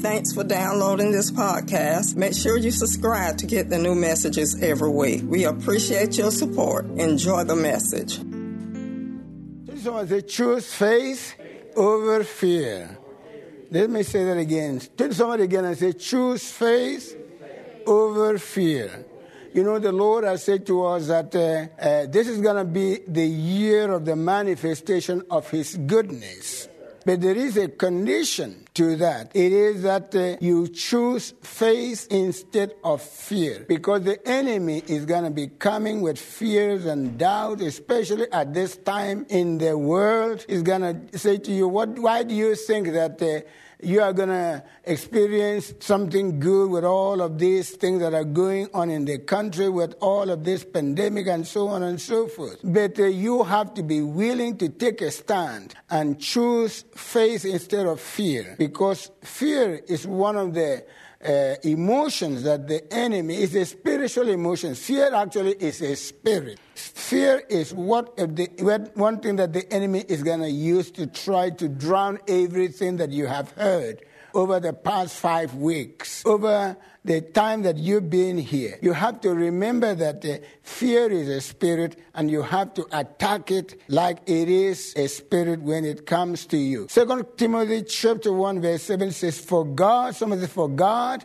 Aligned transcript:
Thanks 0.00 0.32
for 0.32 0.44
downloading 0.44 1.12
this 1.12 1.30
podcast. 1.30 2.16
Make 2.16 2.34
sure 2.34 2.58
you 2.58 2.70
subscribe 2.70 3.38
to 3.38 3.46
get 3.46 3.70
the 3.70 3.78
new 3.78 3.94
messages 3.94 4.60
every 4.62 4.90
week. 4.90 5.22
We 5.24 5.44
appreciate 5.44 6.18
your 6.18 6.30
support. 6.30 6.86
Enjoy 6.98 7.44
the 7.44 7.56
message. 7.56 8.16
Someone 9.82 10.08
say, 10.08 10.20
choose 10.22 10.72
faith 10.72 11.34
over 11.76 12.24
fear. 12.24 12.98
Let 13.70 13.90
me 13.90 14.02
say 14.02 14.24
that 14.24 14.36
again. 14.38 14.80
Tell 14.96 15.12
somebody 15.12 15.44
again 15.44 15.64
and 15.64 15.76
say, 15.76 15.92
choose 15.92 16.50
faith 16.50 17.16
over 17.86 18.38
fear. 18.38 19.06
You 19.52 19.62
know, 19.62 19.78
the 19.78 19.92
Lord 19.92 20.24
has 20.24 20.42
said 20.42 20.66
to 20.66 20.84
us 20.84 21.06
that 21.06 21.34
uh, 21.34 21.66
uh, 21.80 22.06
this 22.06 22.28
is 22.28 22.40
going 22.40 22.56
to 22.56 22.64
be 22.64 22.98
the 23.06 23.26
year 23.26 23.90
of 23.92 24.04
the 24.04 24.16
manifestation 24.16 25.22
of 25.30 25.48
His 25.50 25.76
goodness. 25.76 26.68
But 27.04 27.20
there 27.20 27.36
is 27.36 27.56
a 27.56 27.68
condition 27.68 28.66
to 28.74 28.96
that. 28.96 29.30
It 29.34 29.52
is 29.52 29.82
that 29.82 30.14
uh, 30.14 30.36
you 30.40 30.68
choose 30.68 31.34
faith 31.42 32.06
instead 32.10 32.74
of 32.82 33.02
fear. 33.02 33.66
Because 33.68 34.02
the 34.02 34.26
enemy 34.26 34.82
is 34.86 35.04
going 35.04 35.24
to 35.24 35.30
be 35.30 35.48
coming 35.48 36.00
with 36.00 36.18
fears 36.18 36.86
and 36.86 37.18
doubt, 37.18 37.60
especially 37.60 38.30
at 38.32 38.54
this 38.54 38.76
time 38.76 39.26
in 39.28 39.58
the 39.58 39.76
world. 39.76 40.44
He's 40.48 40.62
going 40.62 41.10
to 41.10 41.18
say 41.18 41.36
to 41.38 41.52
you, 41.52 41.68
what, 41.68 41.90
why 41.98 42.22
do 42.22 42.34
you 42.34 42.54
think 42.54 42.92
that 42.92 43.20
uh, 43.20 43.40
you 43.80 44.00
are 44.00 44.12
going 44.12 44.28
to 44.28 44.62
experience 44.84 45.74
something 45.80 46.40
good 46.40 46.70
with 46.70 46.84
all 46.84 47.20
of 47.20 47.38
these 47.38 47.70
things 47.70 48.00
that 48.00 48.14
are 48.14 48.24
going 48.24 48.68
on 48.72 48.90
in 48.90 49.04
the 49.04 49.18
country, 49.18 49.68
with 49.68 49.94
all 50.00 50.30
of 50.30 50.44
this 50.44 50.64
pandemic 50.64 51.26
and 51.26 51.46
so 51.46 51.68
on 51.68 51.82
and 51.82 52.00
so 52.00 52.26
forth. 52.26 52.58
But 52.62 52.98
uh, 52.98 53.04
you 53.04 53.42
have 53.44 53.74
to 53.74 53.82
be 53.82 54.00
willing 54.00 54.56
to 54.58 54.68
take 54.68 55.00
a 55.00 55.10
stand 55.10 55.74
and 55.90 56.20
choose 56.20 56.84
faith 56.94 57.44
instead 57.44 57.86
of 57.86 58.00
fear, 58.00 58.56
because 58.58 59.10
fear 59.22 59.80
is 59.88 60.06
one 60.06 60.36
of 60.36 60.54
the 60.54 60.84
uh, 61.24 61.54
emotions 61.62 62.42
that 62.42 62.68
the 62.68 62.92
enemy 62.92 63.34
is 63.36 63.54
a 63.54 63.64
spiritual 63.64 64.28
emotion. 64.28 64.74
Fear 64.74 65.14
actually 65.14 65.52
is 65.52 65.80
a 65.82 65.96
spirit. 65.96 66.58
Fear 66.74 67.44
is 67.48 67.72
what 67.72 68.16
the, 68.16 68.90
one 68.94 69.20
thing 69.20 69.36
that 69.36 69.52
the 69.52 69.72
enemy 69.72 70.04
is 70.08 70.22
going 70.22 70.40
to 70.40 70.50
use 70.50 70.90
to 70.92 71.06
try 71.06 71.50
to 71.50 71.68
drown 71.68 72.18
everything 72.28 72.96
that 72.98 73.10
you 73.10 73.26
have 73.26 73.50
heard 73.52 74.04
over 74.34 74.60
the 74.60 74.72
past 74.72 75.16
five 75.16 75.54
weeks, 75.54 76.24
over 76.26 76.76
the 77.04 77.20
time 77.20 77.62
that 77.62 77.76
you've 77.76 78.08
been 78.08 78.38
here. 78.38 78.78
You 78.80 78.94
have 78.94 79.20
to 79.20 79.34
remember 79.34 79.94
that 79.94 80.42
fear 80.62 81.10
is 81.10 81.28
a 81.28 81.40
spirit 81.40 81.98
and 82.14 82.30
you 82.30 82.42
have 82.42 82.72
to 82.74 82.86
attack 82.92 83.50
it 83.50 83.80
like 83.88 84.18
it 84.26 84.48
is 84.48 84.94
a 84.96 85.06
spirit 85.08 85.60
when 85.60 85.84
it 85.84 86.06
comes 86.06 86.46
to 86.46 86.56
you. 86.56 86.86
Second 86.88 87.26
Timothy 87.36 87.82
chapter 87.82 88.32
1 88.32 88.60
verse 88.60 88.82
7 88.82 89.10
says, 89.12 89.38
For 89.38 89.64
God, 89.66 90.14
somebody 90.14 90.46
for 90.46 90.68
God 90.68 91.24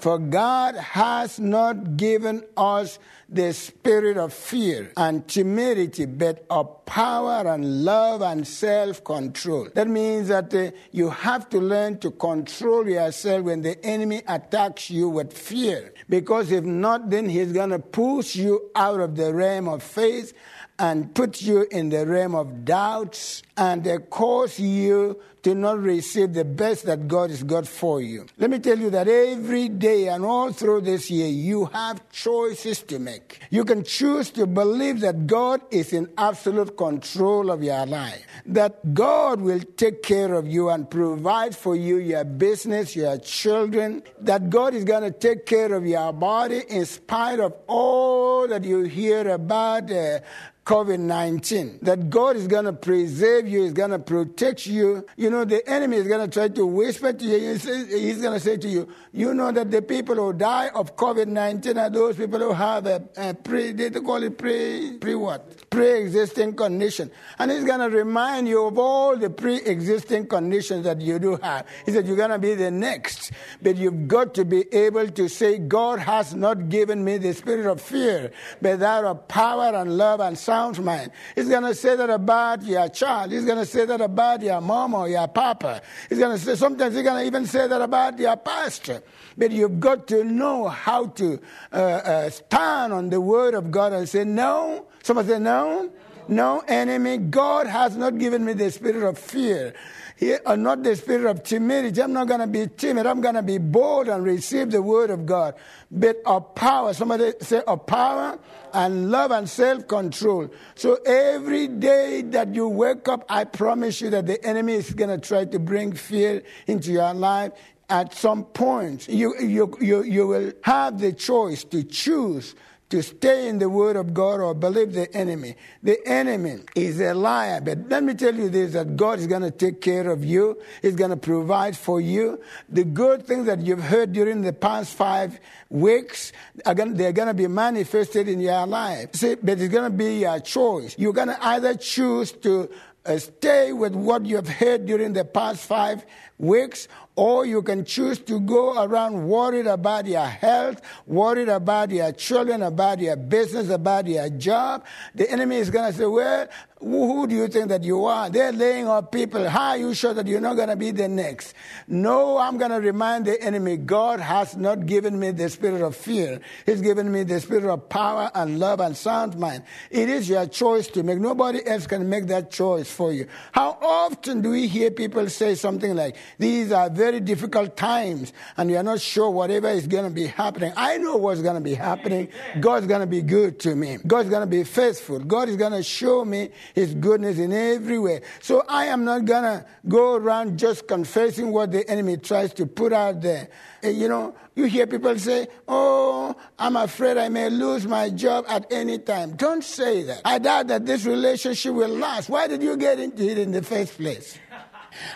for 0.00 0.18
God 0.18 0.74
has 0.76 1.38
not 1.38 1.96
given 1.96 2.44
us 2.56 2.98
the 3.28 3.52
spirit 3.52 4.16
of 4.16 4.32
fear 4.32 4.90
and 4.96 5.26
timidity, 5.28 6.06
but 6.06 6.46
of 6.48 6.84
power 6.86 7.46
and 7.46 7.84
love 7.84 8.22
and 8.22 8.46
self 8.46 9.04
control. 9.04 9.68
That 9.74 9.88
means 9.88 10.28
that 10.28 10.54
uh, 10.54 10.70
you 10.92 11.10
have 11.10 11.48
to 11.50 11.58
learn 11.58 11.98
to 11.98 12.10
control 12.12 12.88
yourself 12.88 13.44
when 13.44 13.62
the 13.62 13.84
enemy 13.84 14.22
attacks 14.26 14.90
you 14.90 15.08
with 15.08 15.32
fear. 15.32 15.92
Because 16.08 16.50
if 16.50 16.64
not, 16.64 17.10
then 17.10 17.28
he's 17.28 17.52
going 17.52 17.70
to 17.70 17.78
push 17.78 18.36
you 18.36 18.70
out 18.74 19.00
of 19.00 19.16
the 19.16 19.34
realm 19.34 19.68
of 19.68 19.82
faith 19.82 20.32
and 20.78 21.14
put 21.14 21.42
you 21.42 21.66
in 21.70 21.88
the 21.88 22.06
realm 22.06 22.34
of 22.34 22.64
doubts 22.64 23.42
and 23.56 23.86
uh, 23.86 23.98
cause 23.98 24.58
you 24.60 25.20
to 25.48 25.54
not 25.54 25.80
receive 25.80 26.34
the 26.34 26.44
best 26.44 26.84
that 26.84 27.08
God 27.08 27.30
has 27.30 27.42
got 27.42 27.66
for 27.66 28.02
you. 28.02 28.26
Let 28.36 28.50
me 28.50 28.58
tell 28.58 28.78
you 28.78 28.90
that 28.90 29.08
every 29.08 29.70
day 29.70 30.08
and 30.08 30.22
all 30.24 30.52
through 30.52 30.82
this 30.82 31.10
year, 31.10 31.28
you 31.28 31.66
have 31.66 32.06
choices 32.10 32.82
to 32.82 32.98
make. 32.98 33.40
You 33.48 33.64
can 33.64 33.82
choose 33.82 34.30
to 34.32 34.46
believe 34.46 35.00
that 35.00 35.26
God 35.26 35.62
is 35.70 35.94
in 35.94 36.10
absolute 36.18 36.76
control 36.76 37.50
of 37.50 37.62
your 37.62 37.86
life, 37.86 38.22
that 38.44 38.92
God 38.92 39.40
will 39.40 39.60
take 39.76 40.02
care 40.02 40.34
of 40.34 40.46
you 40.46 40.68
and 40.68 40.90
provide 40.90 41.56
for 41.56 41.74
you 41.74 41.96
your 41.96 42.24
business, 42.24 42.94
your 42.94 43.16
children, 43.18 44.02
that 44.20 44.50
God 44.50 44.74
is 44.74 44.84
going 44.84 45.02
to 45.02 45.10
take 45.10 45.46
care 45.46 45.72
of 45.72 45.86
your 45.86 46.12
body 46.12 46.60
in 46.68 46.84
spite 46.84 47.40
of 47.40 47.54
all 47.66 48.46
that 48.48 48.64
you 48.64 48.82
hear 48.82 49.26
about. 49.30 49.90
Uh, 49.90 50.20
COVID 50.68 50.98
19. 50.98 51.78
That 51.80 52.10
God 52.10 52.36
is 52.36 52.46
going 52.46 52.66
to 52.66 52.74
preserve 52.74 53.48
you, 53.48 53.64
is 53.64 53.72
going 53.72 53.90
to 53.90 53.98
protect 53.98 54.66
you. 54.66 55.06
You 55.16 55.30
know, 55.30 55.46
the 55.46 55.66
enemy 55.66 55.96
is 55.96 56.06
going 56.06 56.20
to 56.20 56.28
try 56.28 56.48
to 56.48 56.66
whisper 56.66 57.10
to 57.10 57.24
you. 57.24 57.54
He's 57.54 58.20
going 58.20 58.34
to 58.34 58.40
say 58.40 58.58
to 58.58 58.68
you, 58.68 58.86
You 59.10 59.32
know 59.32 59.50
that 59.50 59.70
the 59.70 59.80
people 59.80 60.16
who 60.16 60.34
die 60.34 60.68
of 60.74 60.94
COVID 60.94 61.26
19 61.26 61.78
are 61.78 61.88
those 61.88 62.16
people 62.16 62.40
who 62.40 62.52
have 62.52 62.84
a, 62.84 63.02
a 63.16 63.32
pre, 63.32 63.72
they 63.72 63.88
call 63.88 64.22
it 64.22 64.36
pre, 64.36 64.98
pre 64.98 65.14
what? 65.14 65.70
Pre 65.70 66.02
existing 66.02 66.54
condition. 66.54 67.10
And 67.38 67.50
he's 67.50 67.64
going 67.64 67.80
to 67.80 67.88
remind 67.88 68.46
you 68.46 68.66
of 68.66 68.78
all 68.78 69.16
the 69.16 69.30
pre 69.30 69.62
existing 69.62 70.26
conditions 70.26 70.84
that 70.84 71.00
you 71.00 71.18
do 71.18 71.36
have. 71.36 71.66
He 71.86 71.92
said, 71.92 72.06
You're 72.06 72.18
going 72.18 72.28
to 72.28 72.38
be 72.38 72.54
the 72.54 72.70
next. 72.70 73.32
But 73.62 73.78
you've 73.78 74.06
got 74.06 74.34
to 74.34 74.44
be 74.44 74.66
able 74.74 75.08
to 75.08 75.28
say, 75.30 75.56
God 75.56 75.98
has 76.00 76.34
not 76.34 76.68
given 76.68 77.02
me 77.02 77.16
the 77.16 77.32
spirit 77.32 77.64
of 77.64 77.80
fear, 77.80 78.32
but 78.60 78.80
that 78.80 79.06
of 79.06 79.26
power 79.28 79.74
and 79.74 79.96
love 79.96 80.20
and 80.20 80.36
sound 80.36 80.57
sound 80.58 80.84
mind. 80.84 81.10
He's 81.34 81.48
going 81.48 81.62
to 81.62 81.74
say 81.74 81.96
that 81.96 82.10
about 82.10 82.62
your 82.62 82.88
child. 82.88 83.32
He's 83.32 83.44
going 83.44 83.58
to 83.58 83.66
say 83.66 83.84
that 83.84 84.00
about 84.00 84.42
your 84.42 84.60
mom 84.60 84.94
or 84.94 85.08
your 85.08 85.28
papa. 85.28 85.82
He's 86.08 86.18
going 86.18 86.36
to 86.36 86.42
say, 86.42 86.56
sometimes 86.56 86.94
he's 86.94 87.04
going 87.04 87.20
to 87.22 87.26
even 87.26 87.46
say 87.46 87.68
that 87.68 87.80
about 87.80 88.18
your 88.18 88.36
pastor. 88.36 89.02
But 89.36 89.52
you've 89.52 89.78
got 89.78 90.08
to 90.08 90.24
know 90.24 90.68
how 90.68 91.06
to 91.06 91.40
uh, 91.72 91.76
uh, 91.76 92.30
stand 92.30 92.92
on 92.92 93.10
the 93.10 93.20
word 93.20 93.54
of 93.54 93.70
God 93.70 93.92
and 93.92 94.08
say, 94.08 94.24
no. 94.24 94.86
Somebody 95.02 95.28
say, 95.28 95.38
no. 95.38 95.90
No 96.30 96.62
enemy. 96.68 97.16
God 97.18 97.66
has 97.66 97.96
not 97.96 98.18
given 98.18 98.44
me 98.44 98.52
the 98.52 98.70
spirit 98.70 99.02
of 99.02 99.16
fear. 99.16 99.74
He, 100.16 100.34
uh, 100.34 100.56
not 100.56 100.82
the 100.82 100.94
spirit 100.96 101.30
of 101.30 101.42
timidity. 101.42 102.02
I'm 102.02 102.12
not 102.12 102.26
going 102.26 102.40
to 102.40 102.46
be 102.46 102.66
timid. 102.66 103.06
I'm 103.06 103.20
going 103.20 103.36
to 103.36 103.42
be 103.42 103.58
bold 103.58 104.08
and 104.08 104.24
receive 104.24 104.70
the 104.70 104.82
word 104.82 105.10
of 105.10 105.24
God. 105.24 105.54
But 105.90 106.20
of 106.26 106.54
power. 106.54 106.92
Somebody 106.92 107.32
say 107.40 107.62
of 107.66 107.86
power 107.86 108.38
and 108.74 109.10
love 109.10 109.30
and 109.30 109.48
self 109.48 109.86
control. 109.86 110.48
So 110.74 110.94
every 111.06 111.68
day 111.68 112.22
that 112.22 112.54
you 112.54 112.68
wake 112.68 113.08
up, 113.08 113.24
I 113.28 113.44
promise 113.44 114.00
you 114.00 114.10
that 114.10 114.26
the 114.26 114.44
enemy 114.44 114.74
is 114.74 114.92
going 114.94 115.10
to 115.10 115.18
try 115.18 115.44
to 115.44 115.58
bring 115.58 115.92
fear 115.92 116.42
into 116.66 116.92
your 116.92 117.12
life 117.14 117.52
at 117.90 118.14
some 118.14 118.44
point, 118.44 119.08
you, 119.08 119.34
you, 119.40 119.74
you, 119.80 120.02
you 120.02 120.26
will 120.26 120.52
have 120.62 121.00
the 121.00 121.12
choice 121.12 121.64
to 121.64 121.82
choose 121.82 122.54
to 122.90 123.02
stay 123.02 123.48
in 123.48 123.58
the 123.58 123.68
word 123.68 123.96
of 123.96 124.14
God 124.14 124.40
or 124.40 124.54
believe 124.54 124.92
the 124.94 125.14
enemy. 125.14 125.56
The 125.82 125.98
enemy 126.06 126.60
is 126.74 127.00
a 127.00 127.12
liar. 127.12 127.60
But 127.60 127.88
let 127.88 128.02
me 128.02 128.14
tell 128.14 128.34
you 128.34 128.48
this 128.48 128.72
that 128.72 128.96
God 128.96 129.18
is 129.18 129.26
going 129.26 129.42
to 129.42 129.50
take 129.50 129.80
care 129.80 130.10
of 130.10 130.24
you, 130.24 130.60
He's 130.80 130.94
going 130.96 131.10
to 131.10 131.16
provide 131.16 131.76
for 131.76 132.00
you. 132.00 132.40
The 132.68 132.84
good 132.84 133.26
things 133.26 133.46
that 133.46 133.60
you've 133.60 133.82
heard 133.82 134.12
during 134.12 134.42
the 134.42 134.52
past 134.52 134.94
five 134.94 135.38
weeks, 135.68 136.32
are 136.64 136.74
going, 136.74 136.94
they're 136.94 137.12
going 137.12 137.28
to 137.28 137.34
be 137.34 137.46
manifested 137.46 138.28
in 138.28 138.40
your 138.40 138.66
life. 138.66 139.14
See, 139.14 139.34
but 139.34 139.60
it's 139.60 139.72
going 139.72 139.90
to 139.90 139.96
be 139.96 140.20
your 140.20 140.40
choice. 140.40 140.94
You're 140.98 141.12
going 141.12 141.28
to 141.28 141.46
either 141.46 141.74
choose 141.74 142.32
to 142.32 142.70
uh, 143.04 143.18
stay 143.18 143.72
with 143.72 143.94
what 143.94 144.26
you 144.26 144.36
have 144.36 144.48
heard 144.48 144.86
during 144.86 145.12
the 145.12 145.24
past 145.24 145.64
five 145.64 146.04
weeks, 146.38 146.88
or 147.16 147.44
you 147.44 147.62
can 147.62 147.84
choose 147.84 148.18
to 148.20 148.38
go 148.40 148.82
around 148.82 149.28
worried 149.28 149.66
about 149.66 150.06
your 150.06 150.26
health, 150.26 150.80
worried 151.06 151.48
about 151.48 151.90
your 151.90 152.12
children, 152.12 152.62
about 152.62 153.00
your 153.00 153.16
business, 153.16 153.68
about 153.70 154.06
your 154.06 154.28
job. 154.30 154.84
The 155.14 155.30
enemy 155.30 155.56
is 155.56 155.70
going 155.70 155.90
to 155.92 155.98
say, 155.98 156.06
Well, 156.06 156.48
who 156.80 157.26
do 157.26 157.34
you 157.34 157.48
think 157.48 157.68
that 157.68 157.82
you 157.82 158.04
are? 158.04 158.30
They're 158.30 158.52
laying 158.52 158.86
off 158.86 159.10
people. 159.10 159.48
How 159.48 159.70
are 159.70 159.78
you 159.78 159.94
sure 159.94 160.14
that 160.14 160.28
you're 160.28 160.40
not 160.40 160.54
going 160.54 160.68
to 160.68 160.76
be 160.76 160.92
the 160.92 161.08
next? 161.08 161.54
No, 161.88 162.38
I'm 162.38 162.56
going 162.56 162.70
to 162.70 162.76
remind 162.78 163.24
the 163.24 163.40
enemy 163.42 163.76
God 163.76 164.20
has 164.20 164.56
not 164.56 164.86
given 164.86 165.18
me 165.18 165.32
the 165.32 165.48
spirit 165.48 165.82
of 165.82 165.96
fear. 165.96 166.40
He's 166.66 166.80
given 166.80 167.10
me 167.10 167.24
the 167.24 167.40
spirit 167.40 167.64
of 167.64 167.88
power 167.88 168.30
and 168.32 168.60
love 168.60 168.78
and 168.78 168.96
sound 168.96 169.36
mind. 169.36 169.64
It 169.90 170.08
is 170.08 170.28
your 170.28 170.46
choice 170.46 170.86
to 170.88 171.02
make. 171.02 171.18
Nobody 171.18 171.66
else 171.66 171.88
can 171.88 172.08
make 172.08 172.28
that 172.28 172.52
choice 172.52 172.88
for 172.88 173.12
you. 173.12 173.26
How 173.50 173.76
often 173.82 174.40
do 174.40 174.50
we 174.50 174.68
hear 174.68 174.92
people 174.92 175.28
say 175.28 175.56
something 175.56 175.96
like, 175.96 176.16
These 176.38 176.72
are 176.72 176.90
very 176.90 177.20
difficult 177.20 177.76
times, 177.76 178.32
and 178.56 178.70
you're 178.70 178.82
not 178.82 179.00
sure 179.00 179.30
whatever 179.30 179.68
is 179.68 179.86
going 179.86 180.04
to 180.04 180.10
be 180.10 180.26
happening. 180.26 180.72
I 180.76 180.98
know 180.98 181.16
what's 181.16 181.42
going 181.42 181.54
to 181.54 181.60
be 181.60 181.74
happening. 181.74 182.28
God's 182.60 182.86
going 182.86 183.00
to 183.00 183.06
be 183.06 183.22
good 183.22 183.58
to 183.60 183.74
me. 183.74 183.98
God's 184.06 184.28
going 184.28 184.42
to 184.42 184.46
be 184.46 184.64
faithful. 184.64 185.20
God 185.20 185.48
is 185.48 185.56
going 185.56 185.72
to 185.72 185.82
show 185.82 186.24
me 186.24 186.50
his 186.74 186.94
goodness 186.94 187.38
in 187.38 187.52
every 187.52 187.98
way. 187.98 188.22
So 188.40 188.64
I 188.68 188.86
am 188.86 189.04
not 189.04 189.24
going 189.24 189.44
to 189.44 189.66
go 189.88 190.16
around 190.16 190.58
just 190.58 190.86
confessing 190.86 191.52
what 191.52 191.72
the 191.72 191.88
enemy 191.88 192.16
tries 192.16 192.52
to 192.54 192.66
put 192.66 192.92
out 192.92 193.20
there. 193.20 193.48
Eh, 193.82 193.90
you 193.90 194.08
know, 194.08 194.34
you 194.54 194.64
hear 194.64 194.86
people 194.86 195.16
say, 195.18 195.46
Oh, 195.68 196.34
I'm 196.58 196.76
afraid 196.76 197.16
I 197.16 197.28
may 197.28 197.48
lose 197.48 197.86
my 197.86 198.10
job 198.10 198.44
at 198.48 198.70
any 198.72 198.98
time. 198.98 199.36
Don't 199.36 199.62
say 199.62 200.02
that. 200.04 200.22
I 200.24 200.38
doubt 200.38 200.66
that 200.68 200.84
this 200.84 201.04
relationship 201.04 201.72
will 201.74 201.88
last. 201.88 202.28
Why 202.28 202.48
did 202.48 202.62
you 202.62 202.76
get 202.76 202.98
into 202.98 203.22
it 203.24 203.38
in 203.38 203.52
the 203.52 203.62
first 203.62 203.96
place? 203.96 204.38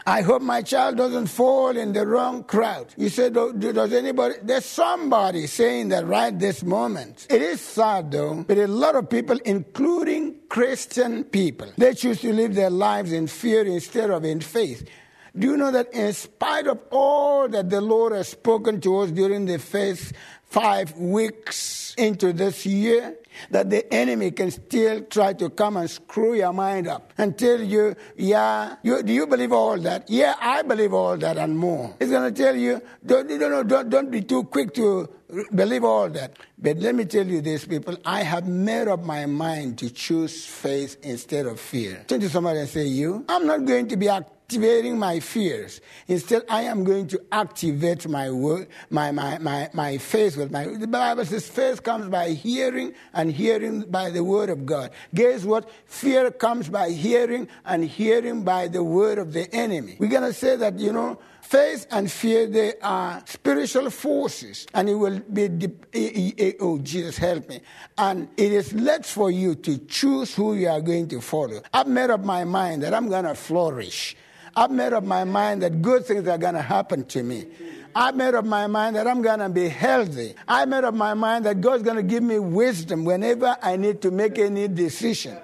I 0.07 0.23
hope 0.23 0.43
my 0.43 0.63
child 0.63 0.97
doesn't 0.97 1.27
fall 1.27 1.77
in 1.77 1.93
the 1.93 2.07
wrong 2.07 2.45
crowd. 2.45 2.95
You 2.97 3.09
said, 3.09 3.35
does 3.35 3.93
anybody? 3.93 4.35
There's 4.43 4.65
somebody 4.65 5.47
saying 5.47 5.89
that 5.89 6.07
right 6.07 6.37
this 6.39 6.63
moment. 6.63 7.27
It 7.31 7.43
is 7.43 7.61
sad 7.61 8.11
though, 8.11 8.45
but 8.47 8.59
a 8.59 8.67
lot 8.67 8.97
of 8.97 9.09
people, 9.09 9.39
including 9.45 10.37
Christian 10.49 11.25
people, 11.25 11.73
they 11.77 11.95
choose 11.95 12.21
to 12.21 12.33
live 12.33 12.55
their 12.55 12.71
lives 12.71 13.13
in 13.13 13.27
fear 13.27 13.65
instead 13.65 14.11
of 14.11 14.25
in 14.25 14.41
faith. 14.41 14.89
Do 15.37 15.47
you 15.47 15.57
know 15.57 15.71
that 15.71 15.95
in 15.95 16.13
spite 16.13 16.67
of 16.67 16.79
all 16.91 17.49
that 17.49 17.71
the 17.71 17.81
Lord 17.81 18.13
has 18.13 18.29
spoken 18.29 18.81
to 18.83 18.99
us 18.99 19.11
during 19.11 19.47
the 19.47 19.59
first 19.59 20.13
five 20.45 20.95
weeks 20.99 21.95
into 21.97 22.35
this 22.35 22.67
year, 22.67 23.17
that 23.51 23.71
the 23.71 23.93
enemy 23.93 24.31
can 24.31 24.51
still 24.51 25.03
try 25.03 25.33
to 25.35 25.51
come 25.51 25.77
and 25.77 25.91
screw 25.91 26.35
your 26.35 26.53
mind 26.53 26.89
up 26.89 27.13
and 27.19 27.39
tell 27.39 27.61
you, 27.61 27.95
yeah, 28.17 28.77
you, 28.83 29.03
do 29.03 29.13
you 29.13 29.27
believe 29.27 29.53
all 29.53 29.79
that? 29.79 30.09
Yeah, 30.09 30.35
I 30.41 30.63
believe 30.63 30.93
all 30.93 31.17
that 31.17 31.37
and 31.39 31.59
more. 31.59 31.95
It's 32.01 32.11
going 32.11 32.33
to 32.33 32.43
tell 32.43 32.57
you, 32.57 32.81
don't, 33.05 33.29
don't, 33.29 33.69
don't, 33.69 33.89
don't 33.91 34.11
be 34.11 34.23
too 34.23 34.45
quick 34.45 34.75
to 34.75 35.09
believe 35.55 35.85
all 35.85 36.09
that. 36.11 36.39
But 36.59 36.79
let 36.79 36.95
me 36.95 37.05
tell 37.05 37.27
you 37.27 37.41
this, 37.41 37.65
people, 37.65 37.97
I 38.05 38.23
have 38.23 38.47
made 38.47 38.89
up 38.89 39.03
my 39.03 39.27
mind 39.27 39.79
to 39.79 39.91
choose 39.91 40.45
faith 40.45 40.97
instead 41.03 41.47
of 41.47 41.59
fear. 41.59 42.05
Turn 42.07 42.21
to 42.21 42.29
somebody 42.29 42.61
and 42.61 42.69
say, 42.69 42.85
you, 42.85 43.25
I'm 43.29 43.47
not 43.47 43.65
going 43.65 43.89
to 43.89 43.97
be 43.97 44.09
activating 44.09 44.99
my 44.99 45.21
fears. 45.21 45.81
Instead, 46.09 46.43
I 46.49 46.63
am 46.63 46.85
going 46.85 47.09
to 47.09 47.23
activate 47.33 48.07
my 48.07 48.31
word, 48.31 48.69
my, 48.91 49.11
my, 49.11 49.39
my, 49.39 49.71
my 49.73 49.99
faith 49.99 50.37
with 50.37 50.51
my. 50.51 50.67
The 50.67 50.87
Bible 50.87 51.25
says 51.25 51.49
faith 51.49 51.83
comes 51.83 52.09
by 52.09 52.31
hearing 52.31 52.93
and 53.15 53.33
hearing 53.33 53.83
by 53.83 54.11
the 54.11 54.23
word 54.23 54.51
of 54.51 54.67
God. 54.67 54.91
Guess 55.15 55.45
what? 55.45 55.71
Fear 55.87 56.33
comes 56.33 56.69
by 56.69 56.91
hearing 56.91 57.49
and 57.65 57.85
hearing 57.85 58.45
by 58.45 58.69
the 58.69 58.85
word 58.85 59.19
of 59.19 59.33
the 59.33 59.53
enemy. 59.55 59.97
We're 59.99 60.11
going 60.11 60.23
to 60.23 60.35
say 60.35 60.57
that, 60.57 60.79
you 60.79 60.93
know, 60.93 61.19
faith 61.43 61.87
and 61.91 62.11
fear, 62.11 62.47
they 62.47 62.75
are 62.83 63.23
spiritual 63.27 63.91
forces, 63.91 64.67
and 64.73 64.89
it 64.89 64.95
will 64.95 65.21
be, 65.21 65.49
de- 65.49 65.67
eh, 65.93 66.11
eh, 66.15 66.33
eh, 66.39 66.53
oh, 66.61 66.79
Jesus, 66.79 67.19
help 67.19 67.49
me. 67.49 67.61
And 67.99 68.29
it 68.37 68.53
is 68.53 68.73
left 68.73 69.05
for 69.05 69.31
you 69.31 69.55
to 69.57 69.79
choose 69.79 70.35
who 70.35 70.55
you 70.55 70.69
are 70.69 70.81
going 70.81 71.09
to 71.09 71.21
follow. 71.21 71.61
I've 71.75 71.89
made 71.89 72.11
up 72.11 72.25
my 72.25 72.45
mind 72.45 72.83
that 72.85 72.95
I'm 72.95 73.09
going 73.09 73.25
to 73.25 73.35
flourish. 73.35 74.17
I've 74.57 74.71
made 74.71 74.93
up 74.93 75.05
my 75.05 75.25
mind 75.25 75.63
that 75.63 75.83
good 75.83 76.07
things 76.07 76.27
are 76.29 76.39
going 76.39 76.55
to 76.55 76.63
happen 76.63 77.05
to 77.07 77.23
me. 77.23 77.47
I've 77.95 78.17
made 78.17 78.35
up 78.35 78.45
my 78.45 78.67
mind 78.67 78.97
that 78.97 79.07
I'm 79.07 79.21
going 79.21 79.41
to 79.41 79.49
be 79.49 79.69
healthy. 79.69 80.35
I've 80.49 80.69
made 80.69 80.85
up 80.85 80.95
my 80.95 81.15
mind 81.15 81.45
that 81.45 81.61
God's 81.61 81.83
going 81.83 81.97
to 81.97 82.03
give 82.03 82.23
me 82.23 82.39
wisdom 82.39 83.05
whenever 83.05 83.57
I 83.63 83.77
need 83.77 84.01
to 84.03 84.11
make 84.11 84.39
any 84.39 84.69
decision. 84.69 85.37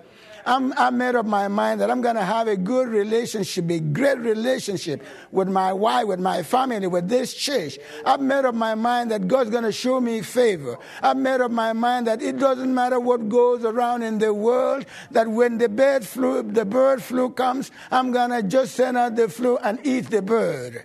I'm, 0.46 0.72
I 0.76 0.90
made 0.90 1.14
up 1.14 1.26
my 1.26 1.48
mind 1.48 1.80
that 1.80 1.90
I'm 1.90 2.00
going 2.00 2.16
to 2.16 2.24
have 2.24 2.48
a 2.48 2.56
good 2.56 2.88
relationship, 2.88 3.70
a 3.70 3.80
great 3.80 4.18
relationship 4.18 5.02
with 5.30 5.48
my 5.48 5.72
wife, 5.72 6.06
with 6.06 6.20
my 6.20 6.42
family, 6.42 6.86
with 6.86 7.08
this 7.08 7.34
church. 7.34 7.78
I've 8.04 8.20
made 8.20 8.44
up 8.44 8.54
my 8.54 8.74
mind 8.74 9.10
that 9.10 9.28
God's 9.28 9.50
going 9.50 9.64
to 9.64 9.72
show 9.72 10.00
me 10.00 10.22
favor. 10.22 10.78
I've 11.02 11.16
made 11.16 11.40
up 11.40 11.50
my 11.50 11.72
mind 11.72 12.06
that 12.06 12.22
it 12.22 12.38
doesn't 12.38 12.74
matter 12.74 13.00
what 13.00 13.28
goes 13.28 13.64
around 13.64 14.02
in 14.02 14.18
the 14.18 14.32
world, 14.32 14.86
that 15.10 15.28
when 15.28 15.58
the 15.58 15.68
bird 15.68 16.06
flu, 16.06 16.42
the 16.42 16.64
bird 16.64 17.02
flu 17.02 17.30
comes, 17.30 17.70
I'm 17.90 18.12
going 18.12 18.30
to 18.30 18.42
just 18.42 18.74
send 18.74 18.96
out 18.96 19.16
the 19.16 19.28
flu 19.28 19.58
and 19.58 19.78
eat 19.84 20.10
the 20.10 20.22
bird. 20.22 20.84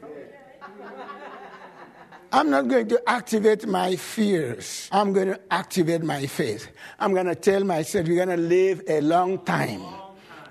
I'm 2.34 2.50
not 2.50 2.68
going 2.68 2.88
to 2.88 3.00
activate 3.08 3.68
my 3.68 3.96
fears. 3.96 4.90
I'm 4.92 5.14
going 5.14 5.28
to 5.28 5.40
activate 5.52 6.02
my 6.02 6.26
faith. 6.26 6.68
I'm 7.00 7.14
going 7.14 7.28
to 7.28 7.36
tell 7.36 7.64
myself, 7.64 8.08
you're 8.08 8.26
going 8.26 8.36
to 8.36 8.44
live 8.44 8.82
a 8.88 9.02
long 9.02 9.46
time. 9.46 10.03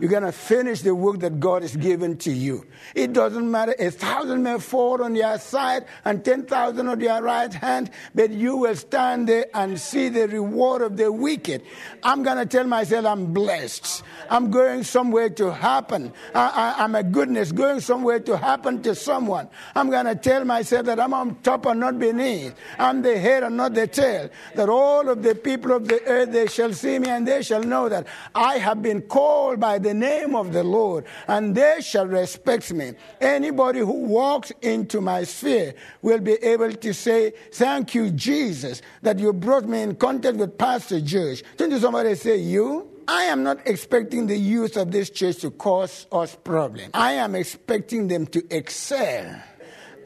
You're 0.02 0.10
going 0.10 0.24
to 0.24 0.32
finish 0.32 0.80
the 0.80 0.96
work 0.96 1.20
that 1.20 1.38
God 1.38 1.62
has 1.62 1.76
given 1.76 2.16
to 2.18 2.32
you. 2.32 2.66
It 2.92 3.12
doesn't 3.12 3.48
matter. 3.48 3.76
A 3.78 3.92
thousand 3.92 4.42
may 4.42 4.58
fall 4.58 5.00
on 5.00 5.14
your 5.14 5.38
side 5.38 5.84
and 6.04 6.24
10,000 6.24 6.88
on 6.88 6.98
your 6.98 7.22
right 7.22 7.54
hand, 7.54 7.88
but 8.12 8.30
you 8.32 8.56
will 8.56 8.74
stand 8.74 9.28
there 9.28 9.46
and 9.54 9.78
see 9.78 10.08
the 10.08 10.26
reward 10.26 10.82
of 10.82 10.96
the 10.96 11.12
wicked. 11.12 11.62
I'm 12.02 12.24
going 12.24 12.38
to 12.38 12.46
tell 12.46 12.66
myself 12.66 13.06
I'm 13.06 13.32
blessed. 13.32 14.02
I'm 14.28 14.50
going 14.50 14.82
somewhere 14.82 15.30
to 15.30 15.52
happen. 15.52 16.12
I, 16.34 16.82
am 16.82 16.96
a 16.96 17.04
goodness 17.04 17.52
going 17.52 17.78
somewhere 17.78 18.18
to 18.18 18.36
happen 18.36 18.82
to 18.82 18.96
someone. 18.96 19.48
I'm 19.76 19.88
going 19.88 20.06
to 20.06 20.16
tell 20.16 20.44
myself 20.44 20.84
that 20.86 20.98
I'm 20.98 21.14
on 21.14 21.36
top 21.42 21.66
and 21.66 21.78
not 21.78 22.00
beneath. 22.00 22.56
I'm 22.76 23.02
the 23.02 23.16
head 23.20 23.44
and 23.44 23.56
not 23.56 23.74
the 23.74 23.86
tail. 23.86 24.30
That 24.56 24.68
all 24.68 25.08
of 25.08 25.22
the 25.22 25.36
people 25.36 25.70
of 25.70 25.86
the 25.86 26.02
earth, 26.06 26.32
they 26.32 26.48
shall 26.48 26.72
see 26.72 26.98
me 26.98 27.08
and 27.08 27.24
they 27.24 27.42
shall 27.42 27.62
know 27.62 27.88
that 27.88 28.08
I 28.34 28.58
have 28.58 28.82
been 28.82 29.02
called 29.02 29.60
by 29.60 29.78
the 29.78 29.91
the 29.92 29.98
name 29.98 30.34
of 30.34 30.52
the 30.52 30.64
Lord, 30.64 31.04
and 31.28 31.54
they 31.54 31.80
shall 31.82 32.06
respect 32.06 32.72
me. 32.72 32.94
Anybody 33.20 33.80
who 33.80 34.04
walks 34.04 34.50
into 34.62 35.00
my 35.00 35.24
sphere 35.24 35.74
will 36.00 36.20
be 36.20 36.32
able 36.42 36.72
to 36.72 36.94
say, 36.94 37.32
Thank 37.52 37.94
you, 37.94 38.10
Jesus, 38.10 38.80
that 39.02 39.18
you 39.18 39.32
brought 39.32 39.66
me 39.66 39.82
in 39.82 39.96
contact 39.96 40.38
with 40.38 40.56
Pastor 40.56 41.00
George. 41.00 41.42
To 41.58 41.78
somebody 41.78 42.14
say, 42.14 42.38
You? 42.38 42.88
I 43.06 43.24
am 43.24 43.42
not 43.42 43.66
expecting 43.66 44.28
the 44.28 44.36
youth 44.36 44.76
of 44.76 44.92
this 44.92 45.10
church 45.10 45.38
to 45.38 45.50
cause 45.50 46.06
us 46.12 46.36
problems. 46.36 46.90
I 46.94 47.12
am 47.12 47.34
expecting 47.34 48.06
them 48.06 48.26
to 48.28 48.42
excel 48.48 49.42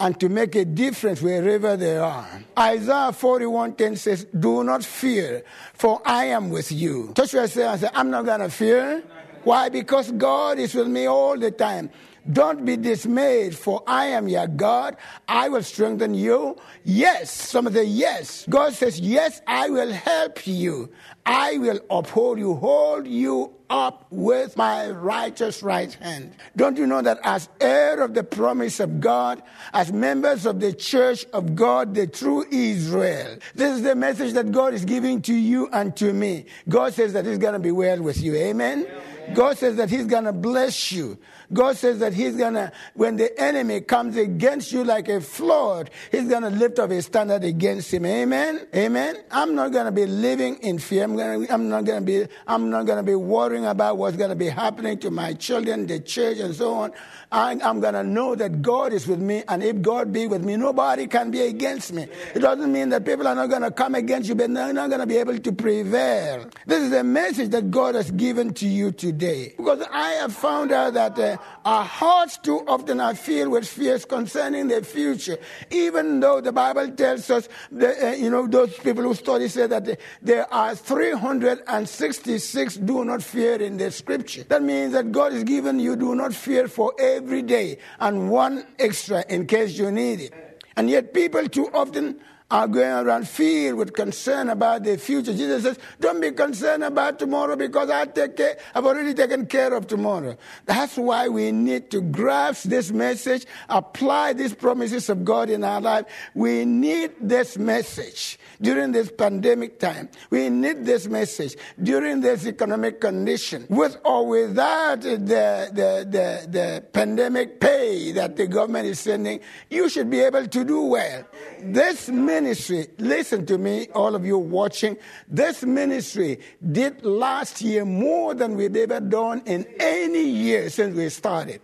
and 0.01 0.19
to 0.21 0.29
make 0.29 0.55
a 0.55 0.65
difference 0.65 1.23
wherever 1.23 1.77
they 1.77 1.99
are. 1.99 2.27
Isaiah 2.59 3.13
41:10 3.13 3.99
says, 3.99 4.25
Do 4.39 4.65
not 4.65 4.85
fear, 4.85 5.45
for 5.75 6.01
I 6.05 6.27
am 6.27 6.51
with 6.51 6.73
you. 6.73 7.13
Joshua 7.15 7.49
said, 7.49 7.67
"I 7.67 7.77
said, 7.77 7.91
I'm 7.95 8.11
not 8.11 8.25
gonna 8.25 8.49
fear. 8.49 9.03
Why? 9.47 9.69
Because 9.69 10.11
God 10.11 10.59
is 10.59 10.75
with 10.75 10.89
me 10.89 11.07
all 11.07 11.39
the 11.39 11.53
time. 11.53 11.91
Don't 12.33 12.65
be 12.65 12.77
dismayed, 12.77 13.57
for 13.57 13.81
I 13.87 14.07
am 14.07 14.27
your 14.27 14.49
God. 14.49 14.97
I 15.29 15.49
will 15.49 15.63
strengthen 15.63 16.15
you. 16.15 16.57
Yes, 16.83 17.31
some 17.31 17.73
say 17.73 17.85
yes. 17.85 18.45
God 18.51 18.75
says, 18.75 18.99
Yes, 18.99 19.41
I 19.47 19.71
will 19.71 19.93
help 19.93 20.49
you. 20.49 20.91
I 21.25 21.59
will 21.59 21.79
uphold 21.89 22.41
you, 22.41 22.57
hold 22.57 23.07
you 23.07 23.55
up 23.71 24.07
with 24.11 24.57
my 24.57 24.91
righteous 24.91 25.63
right 25.63 25.93
hand. 25.95 26.35
Don't 26.57 26.77
you 26.77 26.87
know 26.89 27.03
that 27.03 27.21
as 27.23 27.49
heir 27.61 28.01
of 28.01 28.15
the 28.15 28.25
promise 28.25 28.81
of 28.81 29.01
God, 29.01 29.41
as 29.73 29.93
members 29.93 30.45
of 30.45 30.59
the 30.59 30.73
church 30.73 31.25
of 31.33 31.55
God, 31.55 31.95
the 31.95 32.09
true 32.09 32.45
Israel, 32.51 33.39
this 33.55 33.77
is 33.77 33.83
the 33.83 33.95
message 33.95 34.33
that 34.33 34.51
God 34.51 34.75
is 34.75 34.85
giving 34.85 35.23
to 35.23 35.35
you 35.35 35.69
and 35.73 35.97
to 35.99 36.13
me. 36.13 36.47
God 36.69 36.95
says 36.95 37.13
that 37.13 37.29
it's 37.29 37.39
going 37.39 37.55
to 37.55 37.61
be 37.61 37.71
well 37.71 38.03
with 38.03 38.21
you. 38.21 38.35
Amen. 38.35 38.89
God 39.35 39.59
says 39.59 39.77
that 39.77 39.91
He's 39.91 40.07
going 40.07 40.25
to 40.25 40.33
bless 40.33 40.93
you. 40.93 41.19
God 41.53 41.77
says 41.77 41.99
that 42.01 42.13
He's 42.13 42.37
to, 42.37 42.73
when 42.95 43.17
the 43.17 43.39
enemy 43.41 43.81
comes 43.81 44.17
against 44.17 44.73
you 44.73 44.85
like 44.85 45.09
a 45.09 45.21
flood, 45.21 45.91
He's 46.11 46.29
to 46.29 46.41
lift 46.51 46.79
up 46.79 46.91
His 46.91 47.07
standard 47.07 47.45
against 47.45 47.93
him. 47.93 48.07
Amen. 48.07 48.67
Amen. 48.75 49.17
I'm 49.31 49.55
not 49.55 49.73
to 49.73 49.93
be 49.93 50.07
living 50.07 50.57
in 50.57 50.79
fear. 50.79 51.05
I'm, 51.05 51.17
gonna, 51.17 51.47
I'm 51.51 51.69
not 51.69 51.87
to 51.87 52.01
be, 52.01 52.27
I'm 52.47 52.71
not 52.71 52.87
to 52.87 53.03
be 53.03 53.15
worrying 53.15 53.67
about 53.67 53.97
what's 53.97 54.17
to 54.17 54.35
be 54.35 54.49
happening 54.49 54.99
to 54.99 55.11
my 55.11 55.33
children, 55.35 55.87
the 55.87 56.01
church, 56.01 56.39
and 56.39 56.55
so 56.55 56.75
on. 56.75 56.93
I, 57.31 57.53
am 57.61 57.83
to 57.83 58.05
know 58.05 58.35
that 58.35 58.63
God 58.63 58.93
is 58.93 59.07
with 59.07 59.21
me, 59.21 59.43
and 59.49 59.63
if 59.63 59.83
God 59.83 60.13
be 60.13 60.27
with 60.27 60.45
me, 60.45 60.57
nobody 60.57 61.07
can 61.07 61.31
be 61.31 61.43
against 61.43 61.93
me. 61.93 62.07
It 62.35 62.39
doesn't 62.39 62.73
mean 62.73 62.91
that 62.91 63.05
people 63.05 63.27
are 63.27 63.35
not 63.35 63.51
to 63.51 63.71
come 63.71 63.95
against 63.95 64.29
you, 64.29 64.35
but 64.35 64.53
they're 64.53 64.73
not 64.73 64.91
to 64.91 65.07
be 65.07 65.17
able 65.17 65.39
to 65.39 65.53
prevail. 65.53 66.49
This 66.67 66.85
is 66.85 66.93
a 66.93 67.03
message 67.03 67.51
that 67.51 67.71
God 67.71 67.95
has 67.95 68.11
given 68.11 68.55
to 68.55 68.69
you 68.69 68.93
today. 68.93 69.55
Because 69.57 69.85
I 69.91 70.13
have 70.13 70.35
found 70.35 70.73
out 70.73 70.95
that 70.95 71.19
uh, 71.19 71.36
our 71.65 71.85
hearts 71.85 72.39
too 72.39 72.65
often 72.67 73.01
are 73.01 73.15
filled 73.15 73.53
with 73.53 73.69
fears 73.69 74.05
concerning 74.05 74.67
the 74.69 74.83
future, 74.83 75.39
even 75.71 76.21
though 76.21 76.41
the 76.41 76.53
Bible 76.53 76.91
tells 76.91 77.29
us, 77.31 77.49
that, 77.73 78.03
uh, 78.03 78.13
you 78.17 78.31
know, 78.31 78.47
those 78.47 78.73
people 78.79 79.03
who 79.03 79.15
study 79.15 79.49
say 79.49 79.67
that 79.67 79.99
there 80.23 80.51
are 80.53 80.75
366 80.75 82.77
do 82.77 83.05
not 83.05 83.23
fear 83.23 83.61
in 83.61 83.77
the 83.77 83.91
scripture. 83.91 84.45
That 84.45 84.63
means 84.63 84.93
that 84.93 85.13
God 85.13 85.33
has 85.33 85.45
given 85.45 85.79
you 85.79 85.97
do 85.97 86.15
not 86.15 86.33
fear 86.35 86.69
for 86.69 86.95
every 86.99 87.43
day 87.43 87.79
and 88.01 88.31
one 88.31 88.67
extra 88.79 89.25
in 89.29 89.47
case 89.47 89.79
you 89.79 89.91
need 89.91 90.21
it. 90.21 90.33
And 90.77 90.89
yet 90.91 91.15
people 91.15 91.49
too 91.49 91.71
often 91.73 92.21
are 92.51 92.69
going 92.69 93.07
around 93.07 93.29
filled 93.29 93.77
with 93.77 93.93
concern 93.93 94.49
about 94.51 94.85
the 94.85 94.97
future. 94.97 95.33
Jesus 95.33 95.65
says, 95.65 95.79
Don't 95.99 96.21
be 96.21 96.31
concerned 96.31 96.85
about 96.85 97.19
tomorrow 97.19 97.57
because 97.57 97.91
I 97.91 98.05
take 98.05 98.37
care, 98.37 98.57
I've 98.75 98.87
already 98.87 99.15
taken 99.15 99.47
care 99.47 99.75
of 99.75 99.89
tomorrow. 99.89 100.37
That's 100.65 100.97
why 100.97 101.29
we 101.29 101.51
need 101.51 101.91
to 101.91 102.01
grasp 102.01 102.65
this 102.65 102.93
message, 102.93 103.47
apply 103.69 104.35
these 104.35 104.55
promises 104.55 105.09
of 105.09 105.25
God 105.25 105.51
in 105.51 105.65
our 105.65 105.81
life. 105.81 106.07
We 106.35 106.65
need 106.65 107.13
this 107.21 107.59
message 107.59 108.39
during 108.61 108.93
this 108.93 109.11
pandemic 109.11 109.81
time. 109.81 110.09
We 110.31 110.49
need 110.49 110.87
this 110.87 111.09
message 111.09 111.57
during 111.83 112.21
this 112.21 112.47
economic 112.47 113.01
condition. 113.01 113.67
With 113.69 113.97
or 114.05 114.25
without 114.27 115.01
the, 115.01 115.17
the, 115.17 116.07
the, 116.09 116.49
the 116.49 116.85
pandemic 116.93 117.61
pay 117.61 118.13
that 118.13 118.37
the 118.37 118.47
government 118.47 118.87
is 118.87 119.01
sending, 119.01 119.41
you 119.69 119.89
should 119.89 120.11
be 120.11 120.21
able 120.21 120.47
to 120.47 120.65
do 120.65 120.83
well. 120.83 121.25
This 121.61 122.09
ministry, 122.37 122.87
listen 122.99 123.47
to 123.47 123.57
me, 123.57 123.89
all 123.95 124.15
of 124.15 124.27
you 124.27 124.37
watching, 124.37 124.97
this 125.27 125.63
ministry 125.63 126.39
did 126.71 127.03
last 127.03 127.63
year 127.63 127.85
more 127.85 128.35
than 128.35 128.57
we've 128.57 128.77
ever 128.77 129.01
done 129.01 129.43
in 129.47 129.67
any 129.81 130.29
year 130.29 130.69
since 130.69 130.95
we 130.95 131.09
started. 131.09 131.61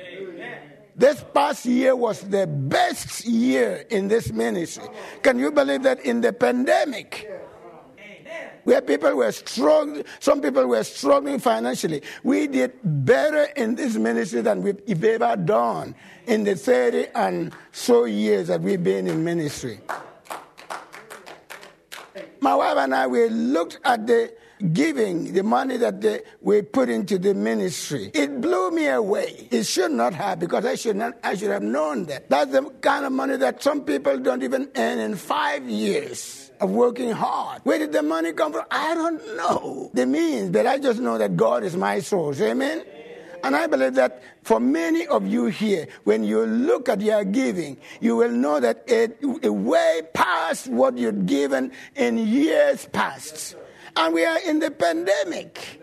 Amen. 0.00 0.62
This 0.96 1.24
past 1.32 1.64
year 1.66 1.94
was 1.94 2.22
the 2.22 2.46
best 2.46 3.24
year 3.24 3.86
in 3.88 4.08
this 4.08 4.32
ministry. 4.32 4.88
Can 5.22 5.38
you 5.38 5.52
believe 5.52 5.84
that 5.84 6.00
in 6.00 6.20
the 6.20 6.32
pandemic? 6.32 7.30
where 8.64 8.82
people 8.82 9.14
were 9.14 9.30
struggling, 9.30 10.02
some 10.18 10.40
people 10.40 10.66
were 10.66 10.82
struggling 10.82 11.38
financially. 11.38 12.02
We 12.24 12.48
did 12.48 12.72
better 12.82 13.44
in 13.54 13.76
this 13.76 13.94
ministry 13.94 14.40
than 14.40 14.60
we've 14.60 15.04
ever 15.04 15.36
done 15.36 15.94
in 16.26 16.42
the 16.42 16.56
30 16.56 17.06
and 17.14 17.52
so 17.70 18.06
years 18.06 18.48
that 18.48 18.60
we've 18.60 18.82
been 18.82 19.06
in 19.06 19.22
ministry. 19.22 19.78
My 22.40 22.54
wife 22.54 22.76
and 22.76 22.94
I, 22.94 23.06
we 23.06 23.28
looked 23.28 23.78
at 23.84 24.06
the 24.06 24.32
giving, 24.72 25.32
the 25.32 25.42
money 25.42 25.76
that 25.76 26.00
they, 26.00 26.22
we 26.40 26.62
put 26.62 26.88
into 26.88 27.18
the 27.18 27.34
ministry. 27.34 28.10
It 28.14 28.40
blew 28.40 28.70
me 28.70 28.86
away. 28.88 29.48
It 29.50 29.64
should 29.64 29.92
not 29.92 30.14
have 30.14 30.38
because 30.38 30.64
I 30.64 30.74
should 30.74 30.96
not. 30.96 31.14
I 31.22 31.34
should 31.34 31.50
have 31.50 31.62
known 31.62 32.06
that. 32.06 32.28
That's 32.30 32.52
the 32.52 32.62
kind 32.80 33.04
of 33.04 33.12
money 33.12 33.36
that 33.36 33.62
some 33.62 33.84
people 33.84 34.18
don't 34.18 34.42
even 34.42 34.70
earn 34.76 34.98
in 34.98 35.16
five 35.16 35.68
years 35.68 36.50
of 36.60 36.70
working 36.70 37.10
hard. 37.10 37.60
Where 37.64 37.78
did 37.78 37.92
the 37.92 38.02
money 38.02 38.32
come 38.32 38.52
from? 38.52 38.64
I 38.70 38.94
don't 38.94 39.36
know 39.36 39.90
the 39.92 40.06
means, 40.06 40.50
but 40.50 40.66
I 40.66 40.78
just 40.78 41.00
know 41.00 41.18
that 41.18 41.36
God 41.36 41.64
is 41.64 41.76
my 41.76 42.00
source. 42.00 42.40
Amen. 42.40 42.84
And 43.46 43.54
I 43.54 43.68
believe 43.68 43.94
that 43.94 44.24
for 44.42 44.58
many 44.58 45.06
of 45.06 45.24
you 45.24 45.46
here, 45.46 45.86
when 46.02 46.24
you 46.24 46.44
look 46.44 46.88
at 46.88 47.00
your 47.00 47.22
giving, 47.22 47.76
you 48.00 48.16
will 48.16 48.32
know 48.32 48.58
that 48.58 48.82
it, 48.88 49.18
it 49.40 49.54
way 49.54 50.02
past 50.12 50.66
what 50.66 50.98
you've 50.98 51.26
given 51.26 51.70
in 51.94 52.18
years 52.18 52.86
past. 52.90 53.54
And 53.94 54.12
we 54.12 54.24
are 54.24 54.40
in 54.44 54.58
the 54.58 54.72
pandemic. 54.72 55.80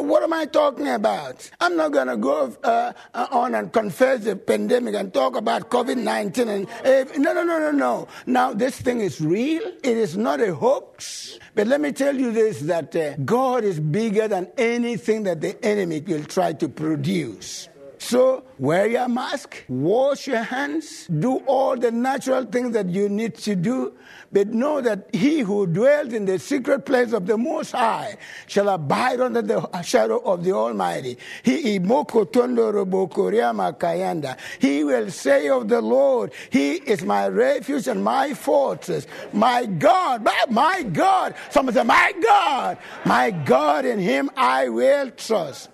What 0.00 0.22
am 0.22 0.32
I 0.32 0.46
talking 0.46 0.88
about? 0.88 1.50
I'm 1.60 1.76
not 1.76 1.92
going 1.92 2.08
to 2.08 2.16
go 2.16 2.56
uh, 2.64 2.92
uh, 3.14 3.26
on 3.30 3.54
and 3.54 3.72
confess 3.72 4.24
the 4.24 4.36
pandemic 4.36 4.94
and 4.94 5.12
talk 5.12 5.36
about 5.36 5.70
COVID 5.70 5.98
19. 5.98 6.48
And 6.48 6.66
uh, 6.84 7.04
no, 7.16 7.32
no, 7.32 7.42
no, 7.42 7.58
no, 7.58 7.70
no. 7.70 8.08
Now, 8.26 8.52
this 8.52 8.80
thing 8.80 9.00
is 9.00 9.20
real. 9.20 9.62
It 9.82 9.96
is 9.96 10.16
not 10.16 10.40
a 10.40 10.54
hoax. 10.54 11.38
But 11.54 11.66
let 11.66 11.80
me 11.80 11.92
tell 11.92 12.16
you 12.16 12.32
this 12.32 12.60
that 12.60 12.96
uh, 12.96 13.16
God 13.16 13.64
is 13.64 13.78
bigger 13.78 14.28
than 14.28 14.50
anything 14.56 15.24
that 15.24 15.40
the 15.40 15.62
enemy 15.64 16.00
will 16.00 16.24
try 16.24 16.52
to 16.54 16.68
produce. 16.68 17.68
So 18.02 18.44
wear 18.58 18.86
your 18.86 19.08
mask, 19.08 19.62
wash 19.68 20.26
your 20.26 20.42
hands, 20.42 21.06
do 21.06 21.36
all 21.46 21.76
the 21.76 21.90
natural 21.90 22.46
things 22.46 22.72
that 22.72 22.88
you 22.88 23.10
need 23.10 23.34
to 23.36 23.54
do, 23.54 23.92
but 24.32 24.48
know 24.48 24.80
that 24.80 25.10
he 25.12 25.40
who 25.40 25.66
dwells 25.66 26.14
in 26.14 26.24
the 26.24 26.38
secret 26.38 26.86
place 26.86 27.12
of 27.12 27.26
the 27.26 27.36
Most 27.36 27.72
High 27.72 28.16
shall 28.46 28.70
abide 28.70 29.20
under 29.20 29.42
the 29.42 29.82
shadow 29.82 30.16
of 30.20 30.44
the 30.44 30.52
Almighty. 30.52 31.18
He 31.42 31.60
He 31.60 31.78
will 31.78 32.06
say 35.10 35.48
of 35.50 35.68
the 35.68 35.82
Lord, 35.82 36.32
He 36.48 36.72
is 36.76 37.02
my 37.02 37.28
refuge 37.28 37.86
and 37.86 38.02
my 38.02 38.32
fortress, 38.32 39.06
my 39.34 39.66
God, 39.66 40.26
my 40.48 40.84
God. 40.84 41.34
Someone 41.50 41.74
say, 41.74 41.82
My 41.82 42.14
God, 42.22 42.78
my 43.04 43.30
God, 43.30 43.84
in 43.84 43.98
Him 43.98 44.30
I 44.38 44.70
will 44.70 45.10
trust. 45.10 45.68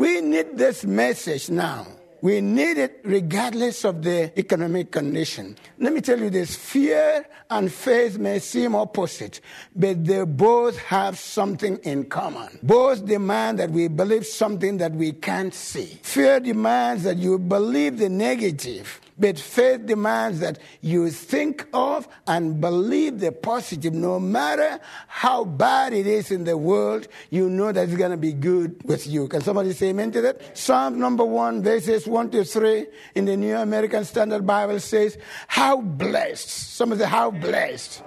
We 0.00 0.22
need 0.22 0.56
this 0.56 0.82
message 0.82 1.50
now. 1.50 1.86
We 2.22 2.40
need 2.40 2.78
it 2.78 3.00
regardless 3.04 3.84
of 3.84 4.02
the 4.02 4.32
economic 4.38 4.90
condition. 4.90 5.58
Let 5.78 5.92
me 5.92 6.00
tell 6.00 6.18
you 6.18 6.30
this 6.30 6.56
fear 6.56 7.26
and 7.50 7.70
faith 7.70 8.16
may 8.16 8.38
seem 8.38 8.74
opposite, 8.74 9.42
but 9.76 10.02
they 10.06 10.24
both 10.24 10.78
have 10.78 11.18
something 11.18 11.76
in 11.82 12.04
common. 12.04 12.60
Both 12.62 13.04
demand 13.04 13.58
that 13.58 13.72
we 13.72 13.88
believe 13.88 14.24
something 14.24 14.78
that 14.78 14.92
we 14.92 15.12
can't 15.12 15.52
see. 15.52 15.98
Fear 16.02 16.40
demands 16.40 17.02
that 17.02 17.18
you 17.18 17.38
believe 17.38 17.98
the 17.98 18.08
negative 18.08 19.02
but 19.20 19.38
faith 19.38 19.84
demands 19.84 20.40
that 20.40 20.58
you 20.80 21.10
think 21.10 21.66
of 21.74 22.08
and 22.26 22.60
believe 22.60 23.20
the 23.20 23.30
positive. 23.30 23.92
No 23.92 24.18
matter 24.18 24.80
how 25.06 25.44
bad 25.44 25.92
it 25.92 26.06
is 26.06 26.30
in 26.30 26.44
the 26.44 26.56
world, 26.56 27.06
you 27.28 27.50
know 27.50 27.70
that 27.70 27.88
it's 27.88 27.96
going 27.96 28.12
to 28.12 28.16
be 28.16 28.32
good 28.32 28.82
with 28.84 29.06
you. 29.06 29.28
Can 29.28 29.42
somebody 29.42 29.72
say 29.74 29.90
amen 29.90 30.10
to 30.12 30.22
that? 30.22 30.56
Psalm 30.56 30.98
number 30.98 31.24
one, 31.24 31.62
verses 31.62 32.06
one 32.06 32.30
to 32.30 32.44
three 32.44 32.86
in 33.14 33.26
the 33.26 33.36
New 33.36 33.54
American 33.56 34.04
Standard 34.06 34.46
Bible 34.46 34.80
says, 34.80 35.18
How 35.46 35.82
blessed. 35.82 36.48
Somebody 36.48 37.02
say, 37.02 37.08
How 37.08 37.30
blessed. 37.30 38.02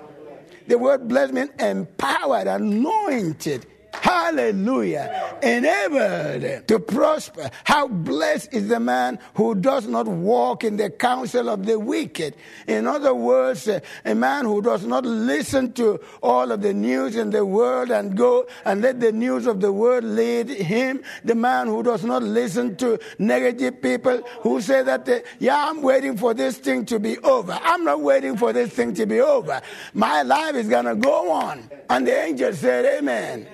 The 0.65 0.77
word 0.77 1.07
blessed 1.07 1.33
means 1.33 1.49
empowered, 1.59 2.47
anointed, 2.47 3.67
Hallelujah. 3.93 5.37
Enabled 5.43 6.67
to 6.67 6.79
prosper. 6.79 7.49
How 7.63 7.87
blessed 7.87 8.53
is 8.53 8.67
the 8.67 8.79
man 8.79 9.19
who 9.35 9.55
does 9.55 9.87
not 9.87 10.07
walk 10.07 10.63
in 10.63 10.77
the 10.77 10.89
counsel 10.89 11.49
of 11.49 11.65
the 11.65 11.79
wicked. 11.79 12.35
In 12.67 12.87
other 12.87 13.13
words, 13.13 13.67
a 13.67 14.15
man 14.15 14.45
who 14.45 14.61
does 14.61 14.85
not 14.85 15.05
listen 15.05 15.73
to 15.73 15.99
all 16.21 16.51
of 16.51 16.61
the 16.61 16.73
news 16.73 17.15
in 17.15 17.29
the 17.29 17.45
world 17.45 17.91
and 17.91 18.17
go 18.17 18.47
and 18.65 18.81
let 18.81 18.99
the 18.99 19.11
news 19.11 19.45
of 19.45 19.61
the 19.61 19.71
world 19.71 20.03
lead 20.03 20.49
him. 20.49 21.03
The 21.23 21.35
man 21.35 21.67
who 21.67 21.83
does 21.83 22.03
not 22.03 22.23
listen 22.23 22.75
to 22.77 22.99
negative 23.19 23.81
people 23.81 24.23
who 24.41 24.61
say 24.61 24.83
that, 24.83 25.07
uh, 25.07 25.19
yeah, 25.39 25.69
I'm 25.69 25.81
waiting 25.81 26.17
for 26.17 26.33
this 26.33 26.57
thing 26.57 26.85
to 26.85 26.99
be 26.99 27.17
over. 27.19 27.57
I'm 27.61 27.83
not 27.83 28.01
waiting 28.01 28.37
for 28.37 28.53
this 28.53 28.71
thing 28.71 28.93
to 28.95 29.05
be 29.05 29.21
over. 29.21 29.61
My 29.93 30.23
life 30.23 30.55
is 30.55 30.67
going 30.67 30.85
to 30.85 30.95
go 30.95 31.31
on. 31.31 31.69
And 31.89 32.07
the 32.07 32.23
angel 32.23 32.53
said, 32.53 32.85
Amen. 32.85 33.47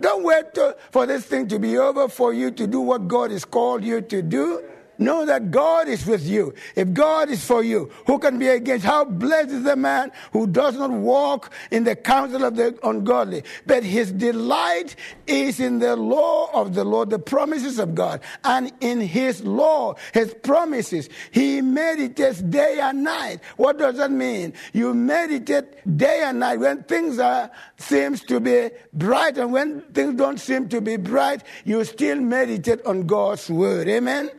Don't 0.00 0.24
wait 0.24 0.54
to, 0.54 0.76
for 0.90 1.06
this 1.06 1.26
thing 1.26 1.48
to 1.48 1.58
be 1.58 1.78
over 1.78 2.08
for 2.08 2.32
you 2.32 2.50
to 2.52 2.66
do 2.66 2.80
what 2.80 3.06
God 3.06 3.30
has 3.30 3.44
called 3.44 3.84
you 3.84 4.00
to 4.00 4.22
do. 4.22 4.64
Know 5.00 5.24
that 5.24 5.50
God 5.50 5.88
is 5.88 6.04
with 6.04 6.26
you. 6.26 6.52
If 6.76 6.92
God 6.92 7.30
is 7.30 7.42
for 7.42 7.64
you, 7.64 7.90
who 8.06 8.18
can 8.18 8.38
be 8.38 8.48
against? 8.48 8.84
How 8.84 9.06
blessed 9.06 9.48
is 9.50 9.62
the 9.62 9.74
man 9.74 10.12
who 10.34 10.46
does 10.46 10.76
not 10.76 10.90
walk 10.90 11.54
in 11.70 11.84
the 11.84 11.96
counsel 11.96 12.44
of 12.44 12.54
the 12.54 12.78
ungodly, 12.86 13.42
but 13.64 13.82
his 13.82 14.12
delight 14.12 14.96
is 15.26 15.58
in 15.58 15.78
the 15.78 15.96
law 15.96 16.50
of 16.52 16.74
the 16.74 16.84
Lord, 16.84 17.08
the 17.08 17.18
promises 17.18 17.78
of 17.78 17.94
God, 17.94 18.20
and 18.44 18.70
in 18.80 19.00
his 19.00 19.42
law, 19.42 19.94
his 20.12 20.34
promises. 20.34 21.08
He 21.30 21.62
meditates 21.62 22.42
day 22.42 22.78
and 22.78 23.02
night. 23.02 23.40
What 23.56 23.78
does 23.78 23.96
that 23.96 24.10
mean? 24.10 24.52
You 24.74 24.92
meditate 24.92 25.96
day 25.96 26.24
and 26.26 26.40
night 26.40 26.60
when 26.60 26.82
things 26.82 27.18
are 27.18 27.50
seems 27.78 28.20
to 28.24 28.38
be 28.38 28.68
bright, 28.92 29.38
and 29.38 29.50
when 29.50 29.80
things 29.94 30.16
don't 30.16 30.38
seem 30.38 30.68
to 30.68 30.82
be 30.82 30.98
bright, 30.98 31.42
you 31.64 31.82
still 31.84 32.20
meditate 32.20 32.84
on 32.84 33.06
God's 33.06 33.48
word. 33.48 33.88
Amen. 33.88 34.30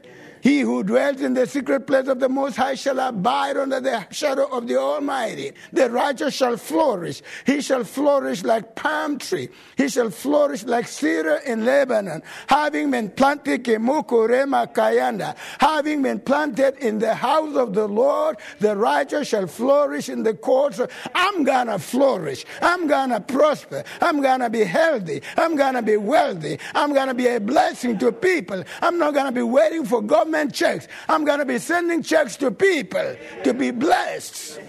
He 0.41 0.62
who 0.62 0.83
dwells 0.83 1.21
in 1.21 1.36
the 1.36 1.45
secret 1.45 1.86
place 1.86 2.07
of 2.07 2.19
the 2.19 2.27
Most 2.27 2.55
High 2.55 2.75
shall 2.75 3.00
abide 3.00 3.57
under 3.57 3.79
the 3.79 4.07
shadow 4.12 4.45
of 4.45 4.67
the 4.67 4.77
Almighty. 4.77 5.53
The 5.71 5.89
righteous 5.89 6.33
shall 6.33 6.57
flourish. 6.57 7.21
He 7.45 7.62
shall 7.62 7.83
flourish 7.83 8.43
like 8.43 8.75
palm 8.75 9.19
tree. 9.19 9.50
He 9.77 9.88
shall 9.88 10.10
flourish 10.10 10.63
like 10.63 10.88
cedar 10.88 11.36
in 11.45 11.63
Lebanon. 11.63 12.24
Having 12.48 12.91
been 12.91 13.10
planted 13.12 13.63
kayanda, 13.63 15.36
having 15.60 16.01
been 16.01 16.19
planted 16.19 16.77
in 16.77 16.98
the 16.98 17.13
house 17.13 17.55
of 17.55 17.74
the 17.74 17.88
Lord, 17.88 18.38
the 18.60 18.75
righteous 18.75 19.27
shall 19.27 19.48
flourish 19.48 20.10
in 20.10 20.24
the 20.24 20.33
courts. 20.33 20.81
I'm 21.13 21.43
gonna 21.43 21.77
flourish. 21.77 22.45
I'm 22.62 22.88
gonna 22.88 23.21
prosper. 23.21 23.83
I'm 24.01 24.21
gonna 24.21 24.50
be 24.50 24.63
healthy. 24.63 25.21
I'm 25.38 25.55
gonna 25.55 25.83
be 25.83 25.98
wealthy. 25.98 26.57
I'm 26.74 26.93
gonna 26.93 27.13
be 27.13 27.27
a 27.27 27.39
blessing 27.39 28.00
to 28.00 28.12
people. 28.12 28.63
I'm 28.81 28.98
not 28.98 29.13
gonna 29.13 29.31
be 29.31 29.43
waiting 29.43 29.86
for 29.86 30.01
government 30.01 30.30
government 30.31 30.55
checks. 30.55 30.88
I'm 31.09 31.25
going 31.25 31.39
to 31.39 31.45
be 31.45 31.59
sending 31.59 32.03
checks 32.03 32.38
to 32.38 32.51
people 32.51 33.15
to 33.43 33.53
be 33.53 33.71
blessed. 33.71 34.59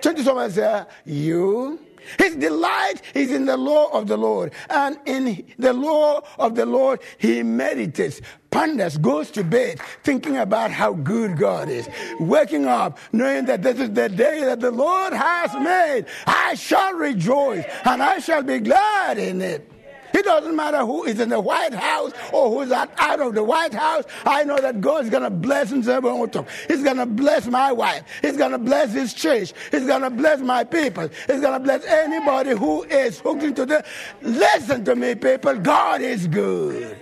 Turn 0.00 0.14
to 0.16 0.22
someone 0.22 0.44
and 0.46 0.54
say, 0.54 0.84
You. 1.04 1.80
His 2.18 2.36
delight 2.36 3.02
is 3.12 3.30
in 3.30 3.44
the 3.44 3.58
law 3.58 3.90
of 3.90 4.08
the 4.08 4.16
Lord. 4.16 4.52
And 4.70 4.98
in 5.04 5.44
the 5.58 5.74
law 5.74 6.22
of 6.38 6.54
the 6.54 6.64
Lord, 6.64 7.00
he 7.18 7.42
meditates, 7.42 8.22
ponders, 8.50 8.96
goes 8.96 9.30
to 9.32 9.44
bed, 9.44 9.78
thinking 10.04 10.38
about 10.38 10.70
how 10.70 10.94
good 10.94 11.36
God 11.36 11.68
is. 11.68 11.86
Waking 12.18 12.64
up, 12.64 12.98
knowing 13.12 13.44
that 13.44 13.62
this 13.62 13.78
is 13.78 13.90
the 13.90 14.08
day 14.08 14.40
that 14.42 14.60
the 14.60 14.70
Lord 14.70 15.12
has 15.12 15.52
made. 15.52 16.06
I 16.26 16.54
shall 16.54 16.94
rejoice 16.94 17.66
and 17.84 18.02
I 18.02 18.20
shall 18.20 18.42
be 18.42 18.60
glad 18.60 19.18
in 19.18 19.42
it. 19.42 19.70
It 20.18 20.24
doesn't 20.24 20.56
matter 20.56 20.78
who 20.78 21.04
is 21.04 21.20
in 21.20 21.28
the 21.28 21.38
White 21.38 21.72
House 21.72 22.10
or 22.32 22.50
who's 22.50 22.72
out, 22.72 22.90
of 23.20 23.34
the 23.36 23.44
White 23.44 23.72
House. 23.72 24.02
I 24.26 24.42
know 24.42 24.58
that 24.58 24.80
God 24.80 25.04
is 25.04 25.10
going 25.10 25.22
to 25.22 25.30
bless 25.30 25.70
him. 25.70 25.82
He's 25.82 26.82
going 26.82 26.96
to 26.96 27.06
bless 27.06 27.46
my 27.46 27.70
wife. 27.70 28.02
He's 28.20 28.36
going 28.36 28.50
to 28.50 28.58
bless 28.58 28.92
his 28.92 29.14
church. 29.14 29.52
He's 29.70 29.86
going 29.86 30.02
to 30.02 30.10
bless 30.10 30.40
my 30.40 30.64
people. 30.64 31.08
He's 31.28 31.40
going 31.40 31.52
to 31.52 31.60
bless 31.60 31.84
anybody 31.84 32.50
who 32.50 32.82
is 32.82 33.20
hooked 33.20 33.44
into 33.44 33.64
the. 33.64 33.84
Listen 34.20 34.84
to 34.86 34.96
me, 34.96 35.14
people. 35.14 35.54
God 35.54 36.00
is 36.00 36.26
good. 36.26 36.96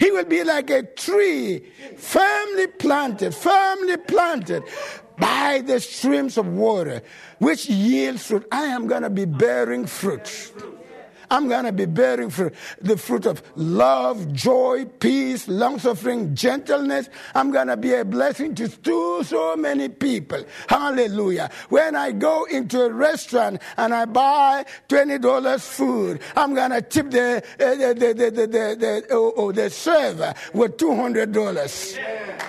He 0.00 0.10
will 0.10 0.24
be 0.24 0.44
like 0.44 0.70
a 0.70 0.84
tree, 0.84 1.66
firmly 1.98 2.68
planted, 2.68 3.34
firmly 3.34 3.98
planted 3.98 4.62
by 5.18 5.60
the 5.66 5.80
streams 5.80 6.38
of 6.38 6.46
water, 6.46 7.02
which 7.40 7.68
yields 7.68 8.26
fruit. 8.26 8.46
I 8.50 8.66
am 8.66 8.86
going 8.86 9.02
to 9.02 9.10
be 9.10 9.26
bearing 9.26 9.84
fruit. 9.84 10.52
I'm 11.30 11.48
going 11.48 11.64
to 11.64 11.72
be 11.72 11.86
bearing 11.86 12.30
fruit. 12.30 12.54
The 12.80 12.96
fruit 12.96 13.26
of 13.26 13.42
love, 13.56 14.32
joy, 14.32 14.86
peace, 14.86 15.48
long 15.48 15.78
suffering, 15.78 16.34
gentleness. 16.34 17.08
I'm 17.34 17.50
going 17.50 17.68
to 17.68 17.76
be 17.76 17.94
a 17.94 18.04
blessing 18.04 18.54
to 18.56 18.68
so, 18.68 19.22
so 19.22 19.56
many 19.56 19.88
people. 19.88 20.44
Hallelujah. 20.68 21.50
When 21.68 21.94
I 21.96 22.12
go 22.12 22.44
into 22.44 22.82
a 22.82 22.92
restaurant 22.92 23.60
and 23.76 23.94
I 23.94 24.04
buy 24.04 24.64
$20 24.88 25.60
food, 25.60 26.20
I'm 26.36 26.54
going 26.54 26.70
to 26.70 26.82
tip 26.82 27.10
the, 27.10 27.42
uh, 27.60 27.74
the, 27.74 27.94
the, 27.94 28.14
the, 28.14 28.30
the, 28.30 28.46
the, 28.46 28.76
the, 28.78 29.06
oh, 29.10 29.32
oh, 29.36 29.52
the 29.52 29.70
server 29.70 30.34
with 30.54 30.76
$200. 30.76 31.96
Yeah. 31.96 32.48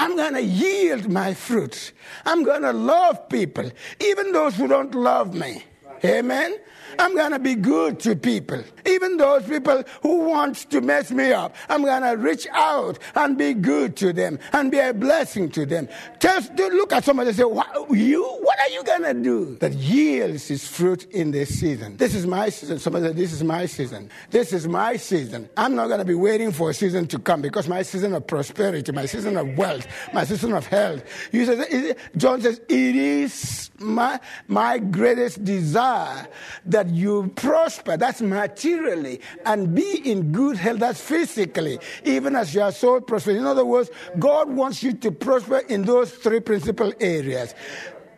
I'm 0.00 0.16
going 0.16 0.32
to 0.32 0.42
yield 0.42 1.10
my 1.10 1.34
fruit. 1.34 1.92
I'm 2.24 2.42
going 2.42 2.62
to 2.62 2.72
love 2.72 3.28
people, 3.28 3.70
even 4.00 4.32
those 4.32 4.56
who 4.56 4.66
don't 4.66 4.94
love 4.94 5.34
me. 5.34 5.62
Amen. 6.04 6.56
I'm 7.00 7.14
going 7.14 7.32
to 7.32 7.38
be 7.38 7.54
good 7.54 7.98
to 8.00 8.14
people. 8.14 8.62
Even 8.84 9.16
those 9.16 9.44
people 9.44 9.82
who 10.02 10.28
want 10.28 10.56
to 10.70 10.82
mess 10.82 11.10
me 11.10 11.32
up, 11.32 11.56
I'm 11.70 11.82
going 11.82 12.02
to 12.02 12.10
reach 12.10 12.46
out 12.52 12.98
and 13.14 13.38
be 13.38 13.54
good 13.54 13.96
to 13.96 14.12
them 14.12 14.38
and 14.52 14.70
be 14.70 14.78
a 14.78 14.92
blessing 14.92 15.48
to 15.52 15.64
them. 15.64 15.88
Just 16.18 16.52
look 16.54 16.92
at 16.92 17.04
somebody 17.04 17.28
and 17.30 17.36
say, 17.38 17.44
what, 17.44 17.90
you, 17.90 18.22
what 18.42 18.60
are 18.60 18.68
you 18.68 18.84
going 18.84 19.02
to 19.02 19.14
do 19.14 19.56
that 19.60 19.72
yields 19.72 20.50
its 20.50 20.68
fruit 20.68 21.10
in 21.10 21.30
this 21.30 21.58
season? 21.58 21.96
This 21.96 22.14
is 22.14 22.26
my 22.26 22.50
season. 22.50 22.78
Somebody 22.78 23.06
said, 23.06 23.16
this 23.16 23.32
is 23.32 23.42
my 23.42 23.64
season. 23.64 24.10
This 24.30 24.52
is 24.52 24.68
my 24.68 24.96
season. 24.96 25.48
I'm 25.56 25.74
not 25.74 25.86
going 25.86 26.00
to 26.00 26.04
be 26.04 26.14
waiting 26.14 26.52
for 26.52 26.68
a 26.68 26.74
season 26.74 27.06
to 27.08 27.18
come 27.18 27.40
because 27.40 27.66
my 27.66 27.80
season 27.80 28.12
of 28.12 28.26
prosperity, 28.26 28.92
my 28.92 29.06
season 29.06 29.38
of 29.38 29.56
wealth, 29.56 29.86
my 30.12 30.24
season 30.24 30.52
of 30.52 30.66
health. 30.66 31.02
You 31.32 31.46
said, 31.46 31.96
John 32.18 32.42
says, 32.42 32.60
it 32.68 32.96
is 32.96 33.70
my, 33.78 34.20
my 34.48 34.78
greatest 34.78 35.42
desire 35.44 36.28
that 36.66 36.89
you 36.90 37.32
prosper. 37.34 37.96
That's 37.96 38.20
materially. 38.20 39.20
And 39.44 39.74
be 39.74 40.10
in 40.10 40.32
good 40.32 40.56
health. 40.56 40.80
That's 40.80 41.00
physically. 41.00 41.78
Even 42.04 42.36
as 42.36 42.54
your 42.54 42.72
soul 42.72 43.00
prospers. 43.00 43.36
In 43.36 43.46
other 43.46 43.64
words, 43.64 43.90
God 44.18 44.50
wants 44.50 44.82
you 44.82 44.92
to 44.94 45.10
prosper 45.10 45.58
in 45.68 45.82
those 45.82 46.12
three 46.12 46.40
principal 46.40 46.92
areas. 47.00 47.54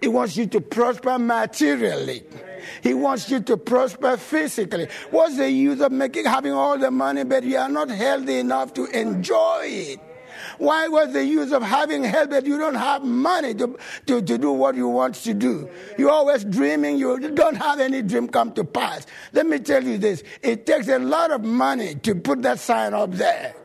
He 0.01 0.09
wants 0.09 0.37
you 0.37 0.47
to 0.47 0.61
prosper 0.61 1.19
materially. 1.19 2.25
He 2.83 2.93
wants 2.93 3.31
you 3.31 3.41
to 3.41 3.57
prosper 3.57 4.17
physically. 4.17 4.89
What's 5.11 5.37
the 5.37 5.49
use 5.49 5.81
of 5.81 5.93
making 5.93 6.25
having 6.25 6.53
all 6.53 6.77
the 6.77 6.91
money, 6.91 7.23
but 7.25 7.45
you 7.45 7.57
are 7.57 7.69
not 7.69 7.89
healthy 7.89 8.39
enough 8.39 8.75
to 8.75 8.87
enjoy 8.87 9.61
it? 9.63 10.01
Why 10.63 10.87
was 10.87 11.13
the 11.13 11.25
use 11.25 11.51
of 11.51 11.61
having 11.65 12.05
help 12.05 12.31
that 12.31 12.47
you 12.47 12.57
don't 12.57 12.77
have 12.77 13.03
money 13.03 13.53
to, 13.55 13.77
to, 14.07 14.23
to 14.23 14.39
do 14.39 14.53
what 14.53 14.77
you 14.77 14.87
want 14.87 15.17
to 15.17 15.35
do? 15.35 15.69
You're 15.99 16.13
always 16.13 16.45
dreaming, 16.45 16.99
you 16.99 17.19
don't 17.31 17.57
have 17.57 17.81
any 17.81 18.01
dream 18.01 18.29
come 18.29 18.53
to 18.53 18.63
pass. 18.63 19.05
Let 19.33 19.49
me 19.49 19.59
tell 19.59 19.83
you 19.83 19.99
this 19.99 20.23
it 20.41 20.65
takes 20.65 20.87
a 20.87 21.01
lot 21.01 21.33
of 21.33 21.43
money 21.43 21.97
to 21.97 22.15
put 22.15 22.43
that 22.43 22.61
sign 22.61 22.95
up 22.95 23.11
there. 23.11 23.57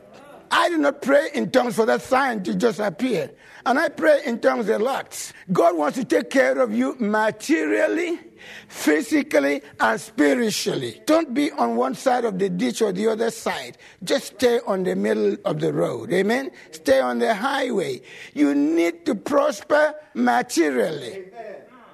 I 0.50 0.70
did 0.70 0.80
not 0.80 1.04
pray 1.04 1.30
in 1.36 1.52
tongues 1.52 1.76
for 1.76 1.86
that 1.86 2.02
sign 2.02 2.42
to 2.46 2.56
just 2.56 2.80
appear. 2.80 3.30
And 3.64 3.78
I 3.78 3.90
pray 3.90 4.22
in 4.26 4.40
tongues 4.40 4.68
a 4.68 4.80
lot. 4.80 5.34
God 5.54 5.78
wants 5.78 6.00
to 6.00 6.04
take 6.04 6.32
care 6.32 6.60
of 6.60 6.74
you 6.74 6.96
materially, 6.98 8.20
physically, 8.68 9.62
and 9.80 10.00
spiritually. 10.00 11.02
Don't 11.06 11.34
be 11.34 11.52
on 11.52 11.76
one 11.76 11.96
side 11.96 12.26
of 12.26 12.40
the 12.40 12.50
ditch 12.50 12.82
or 12.82 12.92
the 12.92 13.08
other 13.08 13.32
side. 13.32 13.78
Just 14.04 14.36
stay 14.36 14.60
on 14.66 14.84
the 14.84 14.96
middle 14.96 15.38
of 15.46 15.60
the 15.60 15.74
road. 15.74 16.12
Amen? 16.14 16.52
Stay 16.72 17.00
on 17.00 17.20
the 17.20 17.34
highway. 17.34 18.02
You 18.34 18.54
need 18.56 19.06
to 19.06 19.16
prosper 19.16 19.96
materially. 20.14 21.26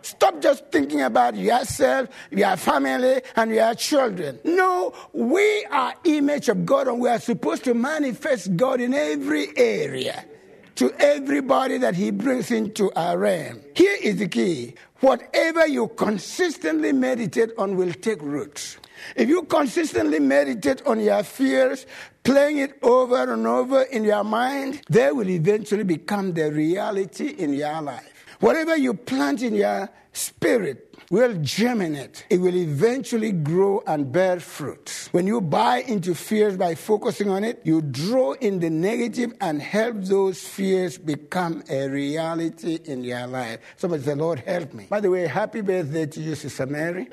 Stop 0.01 0.41
just 0.41 0.69
thinking 0.69 1.01
about 1.01 1.35
yourself, 1.35 2.09
your 2.29 2.57
family, 2.57 3.21
and 3.37 3.51
your 3.51 3.73
children. 3.73 4.37
No, 4.43 4.93
we 5.13 5.65
are 5.71 5.93
image 6.03 6.49
of 6.49 6.65
God 6.65 6.89
and 6.89 6.99
we 6.99 7.07
are 7.07 7.19
supposed 7.19 7.63
to 7.63 7.73
manifest 7.73 8.55
God 8.57 8.81
in 8.81 8.93
every 8.93 9.57
area 9.57 10.25
to 10.75 10.93
everybody 10.99 11.77
that 11.77 11.95
he 11.95 12.11
brings 12.11 12.51
into 12.51 12.91
our 12.95 13.17
realm. 13.17 13.61
Here 13.75 13.97
is 14.01 14.17
the 14.17 14.27
key. 14.27 14.75
Whatever 14.99 15.67
you 15.67 15.89
consistently 15.89 16.93
meditate 16.93 17.51
on 17.57 17.75
will 17.75 17.93
take 17.93 18.21
root. 18.21 18.77
If 19.15 19.27
you 19.29 19.43
consistently 19.43 20.19
meditate 20.19 20.81
on 20.85 20.99
your 20.99 21.23
fears, 21.23 21.85
playing 22.23 22.59
it 22.59 22.79
over 22.81 23.31
and 23.31 23.45
over 23.45 23.81
in 23.83 24.03
your 24.03 24.23
mind, 24.23 24.81
they 24.89 25.11
will 25.11 25.29
eventually 25.29 25.83
become 25.83 26.33
the 26.33 26.51
reality 26.51 27.27
in 27.27 27.53
your 27.53 27.81
life. 27.81 28.09
Whatever 28.39 28.77
you 28.77 28.93
plant 28.93 29.41
in 29.41 29.55
your 29.55 29.89
spirit 30.13 30.92
will 31.09 31.35
germinate. 31.41 32.25
It 32.29 32.39
will 32.39 32.55
eventually 32.55 33.31
grow 33.31 33.83
and 33.87 34.11
bear 34.11 34.39
fruit. 34.39 35.09
When 35.11 35.27
you 35.27 35.41
buy 35.41 35.77
into 35.81 36.15
fears 36.15 36.57
by 36.57 36.75
focusing 36.75 37.29
on 37.29 37.43
it, 37.43 37.61
you 37.63 37.81
draw 37.81 38.33
in 38.33 38.59
the 38.59 38.69
negative 38.69 39.33
and 39.41 39.61
help 39.61 39.97
those 40.01 40.41
fears 40.41 40.97
become 40.97 41.63
a 41.69 41.87
reality 41.87 42.79
in 42.85 43.03
your 43.03 43.27
life. 43.27 43.59
Somebody 43.77 44.03
say, 44.03 44.15
Lord, 44.15 44.39
help 44.39 44.73
me. 44.73 44.87
By 44.89 44.99
the 44.99 45.09
way, 45.09 45.27
happy 45.27 45.61
birthday 45.61 46.05
to 46.05 46.21
you, 46.21 46.35
Sister 46.35 46.65
Mary. 46.65 47.07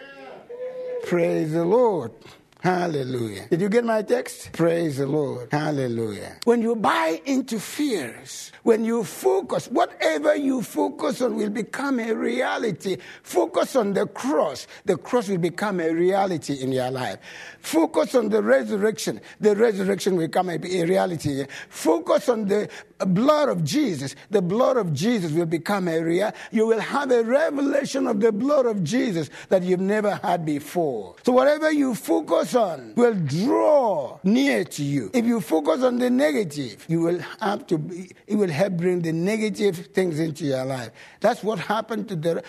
Praise 1.04 1.52
the 1.52 1.64
Lord. 1.64 2.12
Hallelujah. 2.62 3.46
Did 3.48 3.62
you 3.62 3.68
get 3.70 3.84
my 3.84 4.02
text? 4.02 4.52
Praise 4.52 4.98
the 4.98 5.06
Lord. 5.06 5.48
Hallelujah. 5.50 6.36
When 6.44 6.60
you 6.60 6.76
buy 6.76 7.20
into 7.24 7.58
fears, 7.58 8.52
when 8.64 8.84
you 8.84 9.02
focus, 9.02 9.66
whatever 9.68 10.36
you 10.36 10.62
focus 10.62 11.22
on 11.22 11.36
will 11.36 11.48
become 11.48 11.98
a 11.98 12.12
reality. 12.12 12.98
Focus 13.22 13.76
on 13.76 13.94
the 13.94 14.06
cross. 14.06 14.66
The 14.84 14.98
cross 14.98 15.28
will 15.28 15.38
become 15.38 15.80
a 15.80 15.90
reality 15.90 16.54
in 16.60 16.72
your 16.72 16.90
life. 16.90 17.18
Focus 17.60 18.14
on 18.14 18.28
the 18.28 18.42
resurrection. 18.42 19.20
The 19.40 19.56
resurrection 19.56 20.16
will 20.16 20.26
become 20.26 20.50
a, 20.50 20.54
a 20.54 20.84
reality. 20.84 21.46
Focus 21.70 22.28
on 22.28 22.46
the 22.46 22.68
blood 23.06 23.48
of 23.48 23.64
Jesus. 23.64 24.14
The 24.30 24.42
blood 24.42 24.76
of 24.76 24.92
Jesus 24.92 25.32
will 25.32 25.46
become 25.46 25.88
a 25.88 26.00
reality. 26.00 26.36
You 26.50 26.66
will 26.66 26.80
have 26.80 27.10
a 27.10 27.22
revelation 27.22 28.06
of 28.06 28.20
the 28.20 28.32
blood 28.32 28.66
of 28.66 28.82
Jesus 28.82 29.30
that 29.48 29.62
you've 29.62 29.80
never 29.80 30.16
had 30.16 30.44
before. 30.44 31.16
So 31.22 31.32
whatever 31.32 31.70
you 31.70 31.94
focus 31.94 32.54
on 32.54 32.94
will 32.96 33.14
draw 33.14 34.18
near 34.24 34.64
to 34.64 34.82
you. 34.82 35.10
If 35.14 35.24
you 35.24 35.40
focus 35.40 35.82
on 35.82 35.98
the 35.98 36.10
negative, 36.10 36.84
you 36.88 37.00
will 37.00 37.20
have 37.40 37.66
to 37.68 37.78
be, 37.78 38.10
it 38.26 38.36
will 38.36 38.50
help 38.50 38.74
bring 38.74 39.02
the 39.02 39.12
negative 39.12 39.88
things 39.94 40.18
into 40.18 40.44
your 40.44 40.64
life. 40.64 40.90
That's 41.20 41.42
what 41.42 41.58
happened 41.58 42.08
to 42.08 42.16
the. 42.16 42.42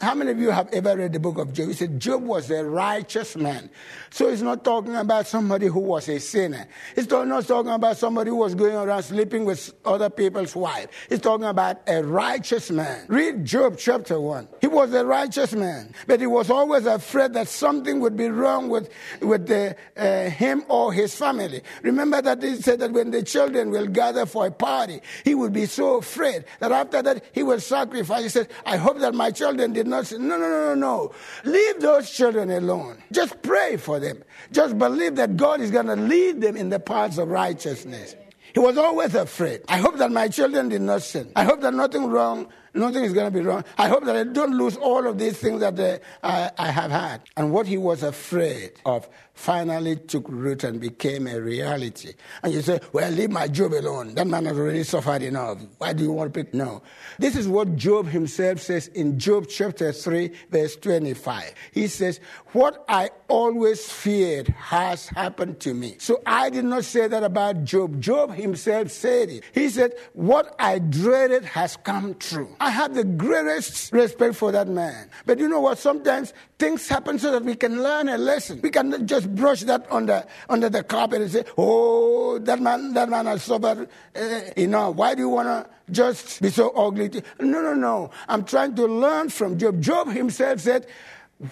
How 0.00 0.14
many 0.14 0.30
of 0.30 0.38
you 0.38 0.50
have 0.50 0.68
ever 0.72 0.96
read 0.96 1.12
the 1.12 1.20
book 1.20 1.38
of 1.38 1.52
Job? 1.52 1.68
He 1.68 1.74
said 1.74 1.98
Job 1.98 2.22
was 2.22 2.50
a 2.50 2.64
righteous 2.64 3.36
man. 3.36 3.70
So 4.10 4.30
he's 4.30 4.42
not 4.42 4.64
talking 4.64 4.94
about 4.94 5.26
somebody 5.26 5.66
who 5.66 5.80
was 5.80 6.08
a 6.08 6.20
sinner. 6.20 6.68
He's 6.94 7.08
not 7.10 7.46
talking 7.46 7.72
about 7.72 7.96
somebody 7.96 8.30
who 8.30 8.36
was 8.36 8.54
going 8.54 8.76
around 8.76 9.02
sleeping 9.02 9.44
with 9.44 9.72
other 9.84 9.97
people's 10.10 10.54
wife. 10.54 10.88
He's 11.08 11.20
talking 11.20 11.46
about 11.46 11.80
a 11.86 12.02
righteous 12.02 12.70
man. 12.70 13.06
Read 13.08 13.44
Job 13.44 13.76
chapter 13.78 14.20
1. 14.20 14.48
He 14.60 14.66
was 14.66 14.92
a 14.94 15.04
righteous 15.04 15.52
man, 15.52 15.94
but 16.06 16.20
he 16.20 16.26
was 16.26 16.50
always 16.50 16.86
afraid 16.86 17.32
that 17.34 17.48
something 17.48 18.00
would 18.00 18.16
be 18.16 18.28
wrong 18.28 18.68
with, 18.68 18.90
with 19.20 19.46
the, 19.46 19.76
uh, 19.96 20.30
him 20.30 20.64
or 20.68 20.92
his 20.92 21.14
family. 21.14 21.62
Remember 21.82 22.22
that 22.22 22.42
he 22.42 22.56
said 22.56 22.80
that 22.80 22.92
when 22.92 23.10
the 23.10 23.22
children 23.22 23.70
will 23.70 23.86
gather 23.86 24.26
for 24.26 24.46
a 24.46 24.50
party, 24.50 25.00
he 25.24 25.34
would 25.34 25.52
be 25.52 25.66
so 25.66 25.98
afraid 25.98 26.44
that 26.60 26.72
after 26.72 27.02
that 27.02 27.24
he 27.32 27.42
will 27.42 27.60
sacrifice. 27.60 28.22
He 28.22 28.28
said, 28.28 28.48
I 28.64 28.76
hope 28.76 28.98
that 29.00 29.14
my 29.14 29.30
children 29.30 29.72
did 29.72 29.86
not 29.86 29.98
no, 30.12 30.36
no, 30.36 30.48
no, 30.48 30.74
no, 30.74 30.74
no. 30.74 31.12
Leave 31.44 31.80
those 31.80 32.10
children 32.10 32.50
alone. 32.50 33.02
Just 33.12 33.42
pray 33.42 33.76
for 33.76 33.98
them. 33.98 34.22
Just 34.52 34.78
believe 34.78 35.16
that 35.16 35.36
God 35.36 35.60
is 35.60 35.70
going 35.70 35.86
to 35.86 35.96
lead 35.96 36.40
them 36.40 36.56
in 36.56 36.68
the 36.68 36.80
paths 36.80 37.18
of 37.18 37.28
righteousness. 37.28 38.14
He 38.58 38.64
was 38.64 38.76
always 38.76 39.14
afraid. 39.14 39.60
I 39.68 39.76
hope 39.76 39.98
that 39.98 40.10
my 40.10 40.26
children 40.26 40.68
did 40.68 40.82
not 40.82 41.02
sin. 41.02 41.30
I 41.36 41.44
hope 41.44 41.60
that 41.60 41.72
nothing 41.72 42.06
wrong, 42.06 42.48
nothing 42.74 43.04
is 43.04 43.12
going 43.12 43.32
to 43.32 43.38
be 43.38 43.44
wrong. 43.44 43.64
I 43.76 43.88
hope 43.88 44.04
that 44.04 44.16
I 44.16 44.24
don't 44.24 44.56
lose 44.56 44.76
all 44.76 45.06
of 45.06 45.18
these 45.18 45.38
things 45.38 45.60
that 45.60 45.78
uh, 45.78 45.98
I, 46.22 46.50
I 46.58 46.70
have 46.70 46.90
had. 46.90 47.22
And 47.36 47.52
what 47.52 47.66
he 47.66 47.76
was 47.76 48.02
afraid 48.02 48.72
of 48.84 49.08
finally 49.38 49.94
took 49.94 50.28
root 50.28 50.64
and 50.64 50.80
became 50.80 51.28
a 51.28 51.40
reality. 51.40 52.12
And 52.42 52.52
you 52.52 52.60
say, 52.60 52.80
well, 52.92 53.10
leave 53.10 53.30
my 53.30 53.46
Job 53.46 53.72
alone. 53.72 54.14
That 54.14 54.26
man 54.26 54.46
has 54.46 54.58
already 54.58 54.82
suffered 54.82 55.22
enough. 55.22 55.58
Why 55.78 55.92
do 55.92 56.02
you 56.02 56.12
want 56.12 56.34
to 56.34 56.44
pick? 56.44 56.52
No. 56.52 56.82
This 57.18 57.36
is 57.36 57.46
what 57.46 57.76
Job 57.76 58.06
himself 58.06 58.60
says 58.60 58.88
in 58.88 59.18
Job 59.18 59.46
chapter 59.48 59.92
3, 59.92 60.32
verse 60.50 60.76
25. 60.76 61.54
He 61.72 61.86
says, 61.86 62.18
What 62.52 62.84
I 62.88 63.10
always 63.28 63.90
feared 63.90 64.48
has 64.48 65.08
happened 65.08 65.60
to 65.60 65.72
me. 65.72 65.96
So 65.98 66.20
I 66.26 66.50
did 66.50 66.64
not 66.64 66.84
say 66.84 67.06
that 67.06 67.22
about 67.22 67.62
Job. 67.62 68.00
Job 68.00 68.32
himself 68.32 68.90
said 68.90 69.30
it. 69.30 69.44
He 69.52 69.68
said, 69.68 69.92
What 70.14 70.56
I 70.58 70.80
dreaded 70.80 71.44
has 71.44 71.76
come 71.76 72.16
true. 72.16 72.56
I 72.60 72.70
have 72.70 72.94
the 72.94 73.04
greatest 73.04 73.92
respect 73.92 74.34
for 74.34 74.50
that 74.52 74.68
man. 74.68 75.08
But 75.26 75.38
you 75.38 75.48
know 75.48 75.60
what? 75.60 75.78
Sometimes 75.78 76.32
things 76.58 76.88
happen 76.88 77.18
so 77.18 77.30
that 77.32 77.44
we 77.44 77.54
can 77.54 77.82
learn 77.82 78.08
a 78.08 78.18
lesson. 78.18 78.60
We 78.62 78.70
cannot 78.70 79.06
just 79.06 79.32
brush 79.34 79.62
that 79.62 79.86
under, 79.90 80.24
under 80.48 80.68
the 80.68 80.82
carpet 80.82 81.22
and 81.22 81.30
say, 81.30 81.44
oh, 81.56 82.38
that 82.40 82.60
man, 82.60 82.94
that 82.94 83.08
man 83.08 83.26
has 83.26 83.44
suffered 83.44 83.88
uh, 84.16 84.40
enough. 84.56 84.96
Why 84.96 85.14
do 85.14 85.22
you 85.22 85.28
want 85.28 85.48
to 85.48 85.92
just 85.92 86.42
be 86.42 86.50
so 86.50 86.70
ugly? 86.70 87.10
No, 87.38 87.62
no, 87.62 87.74
no. 87.74 88.10
I'm 88.28 88.44
trying 88.44 88.74
to 88.74 88.86
learn 88.86 89.28
from 89.28 89.58
Job. 89.58 89.80
Job 89.80 90.08
himself 90.08 90.60
said, 90.60 90.86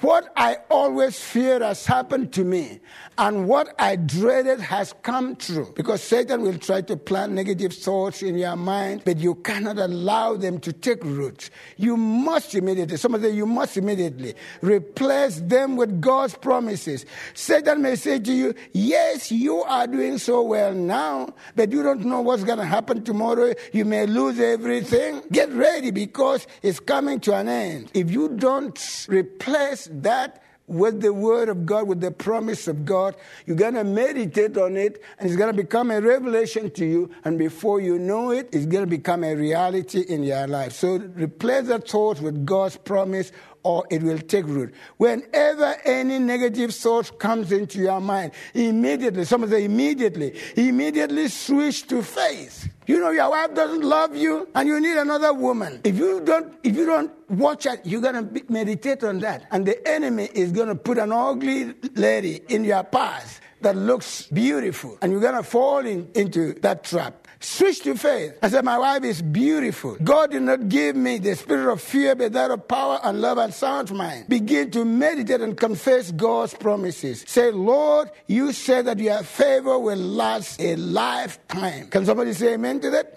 what 0.01 0.33
I 0.37 0.57
always 0.69 1.17
feared 1.17 1.63
has 1.63 1.87
happened 1.87 2.33
to 2.33 2.43
me, 2.45 2.81
and 3.19 3.47
what 3.47 3.73
I 3.79 3.95
dreaded 3.95 4.59
has 4.59 4.93
come 5.03 5.37
true. 5.37 5.73
Because 5.77 6.03
Satan 6.03 6.43
will 6.43 6.59
try 6.59 6.81
to 6.83 6.97
plant 6.97 7.33
negative 7.33 7.73
thoughts 7.73 8.21
in 8.21 8.37
your 8.37 8.57
mind, 8.57 9.03
but 9.05 9.19
you 9.19 9.37
cannot 9.37 9.79
allow 9.79 10.35
them 10.35 10.59
to 10.61 10.73
take 10.73 11.05
root. 11.05 11.51
You 11.77 11.97
must 11.97 12.57
immediately, 12.57 12.97
some 12.97 13.15
of 13.15 13.23
them, 13.23 13.33
you 13.33 13.47
must 13.47 13.77
immediately 13.77 14.35
replace 14.61 15.39
them 15.41 15.77
with 15.77 16.01
God's 16.01 16.35
promises. 16.35 17.07
Satan 17.35 17.81
may 17.81 17.95
say 17.95 18.19
to 18.19 18.33
you, 18.33 18.55
Yes, 18.73 19.31
you 19.31 19.63
are 19.63 19.87
doing 19.87 20.19
so 20.19 20.43
well 20.43 20.75
now, 20.75 21.29
but 21.55 21.71
you 21.71 21.85
don't 21.85 22.05
know 22.05 22.23
what's 22.23 22.43
going 22.43 22.59
to 22.59 22.65
happen 22.65 23.05
tomorrow. 23.05 23.55
You 23.73 23.85
may 23.85 24.07
lose 24.07 24.41
everything. 24.41 25.23
Get 25.31 25.53
ready 25.53 25.93
because 25.93 26.49
it's 26.63 26.81
coming 26.81 27.21
to 27.21 27.37
an 27.37 27.49
end. 27.49 27.93
If 27.95 28.11
you 28.11 28.31
don't 28.31 29.07
replace 29.09 29.76
that 29.85 30.43
with 30.67 31.01
the 31.01 31.13
word 31.13 31.49
of 31.49 31.65
God, 31.65 31.87
with 31.87 32.01
the 32.01 32.11
promise 32.11 32.67
of 32.69 32.85
God. 32.85 33.15
You're 33.47 33.57
going 33.57 33.75
to 33.75 33.85
meditate 33.85 34.57
on 34.59 34.77
it, 34.77 35.01
and 35.19 35.29
it's 35.29 35.37
going 35.37 35.55
to 35.55 35.63
become 35.63 35.91
a 35.91 36.01
revelation 36.01 36.71
to 36.73 36.85
you. 36.85 37.11
And 37.25 37.39
before 37.39 37.81
you 37.81 37.99
know 37.99 38.31
it, 38.31 38.49
it's 38.53 38.67
going 38.67 38.85
to 38.85 38.91
become 38.91 39.23
a 39.23 39.35
reality 39.35 40.01
in 40.01 40.25
your 40.25 40.47
life. 40.47 40.73
So 40.73 40.97
replace 40.97 41.69
that 41.69 41.89
thought 41.89 42.21
with 42.21 42.45
God's 42.45 42.77
promise 42.77 43.33
or 43.63 43.85
it 43.91 44.01
will 44.01 44.19
take 44.19 44.47
root. 44.47 44.73
Whenever 44.97 45.75
any 45.85 46.21
negative 46.21 46.73
thought 46.73 47.19
comes 47.19 47.51
into 47.51 47.81
your 47.81 48.01
mind, 48.01 48.31
immediately, 48.55 49.25
someone 49.25 49.51
say 49.51 49.65
immediately, 49.65 50.39
immediately 50.57 51.27
switch 51.27 51.85
to 51.89 52.01
faith. 52.01 52.69
You 52.87 53.01
know 53.01 53.11
your 53.11 53.31
wife 53.31 53.53
doesn't 53.53 53.83
love 53.83 54.15
you 54.15 54.49
and 54.55 54.69
you 54.69 54.81
need 54.81 54.97
another 54.97 55.33
woman. 55.33 55.81
If 55.83 55.97
you 55.99 56.21
don't, 56.21 56.55
if 56.63 56.77
you 56.77 56.87
don't 56.87 57.11
watch 57.29 57.67
it, 57.67 57.81
you're 57.85 58.01
gonna 58.01 58.31
meditate 58.49 59.03
on 59.03 59.19
that. 59.21 59.47
And 59.51 59.67
the 59.67 59.87
enemy 59.89 60.29
is 60.33 60.53
gonna 60.53 60.77
put 60.77 60.97
an 60.99 61.11
ugly 61.11 61.75
lady 61.97 62.43
in 62.49 62.65
your 62.65 62.85
path 62.85 63.41
that 63.63 63.75
looks 63.77 64.29
beautiful. 64.29 64.99
And 65.03 65.11
you're 65.11 65.21
gonna 65.21 65.43
fall 65.43 65.85
in, 65.85 66.09
into 66.15 66.55
that 66.61 66.85
trap. 66.85 67.26
Switch 67.41 67.81
to 67.83 67.95
faith. 67.97 68.39
I 68.43 68.49
said, 68.49 68.65
My 68.65 68.79
wife 68.79 69.05
is 69.05 69.21
beautiful. 69.23 69.97
God 70.03 70.31
did 70.31 70.43
not 70.43 70.69
give 70.69 70.97
me 70.97 71.19
the 71.19 71.37
spirit 71.37 71.71
of 71.73 71.81
fear, 71.81 72.15
but 72.15 72.33
that 72.33 72.51
of 72.51 72.67
power 72.67 72.99
and 73.03 73.21
love 73.21 73.39
and 73.39 73.53
sound 73.53 73.93
mind. 73.93 74.29
Begin 74.29 74.71
to 74.73 74.85
meditate 74.85 75.41
and 75.41 75.57
confess 75.57 76.11
God's 76.13 76.55
promises. 76.55 77.25
Say, 77.27 77.51
Lord, 77.51 78.11
you 78.27 78.53
said 78.53 78.87
that 78.87 78.99
your 78.99 79.23
favor 79.23 79.79
will 79.79 79.99
last 79.99 80.61
a 80.61 80.77
lifetime. 80.77 81.89
Can 81.89 82.07
somebody 82.07 82.33
say 82.33 82.55
amen 82.55 82.81
to 82.81 82.91
that? 82.91 83.15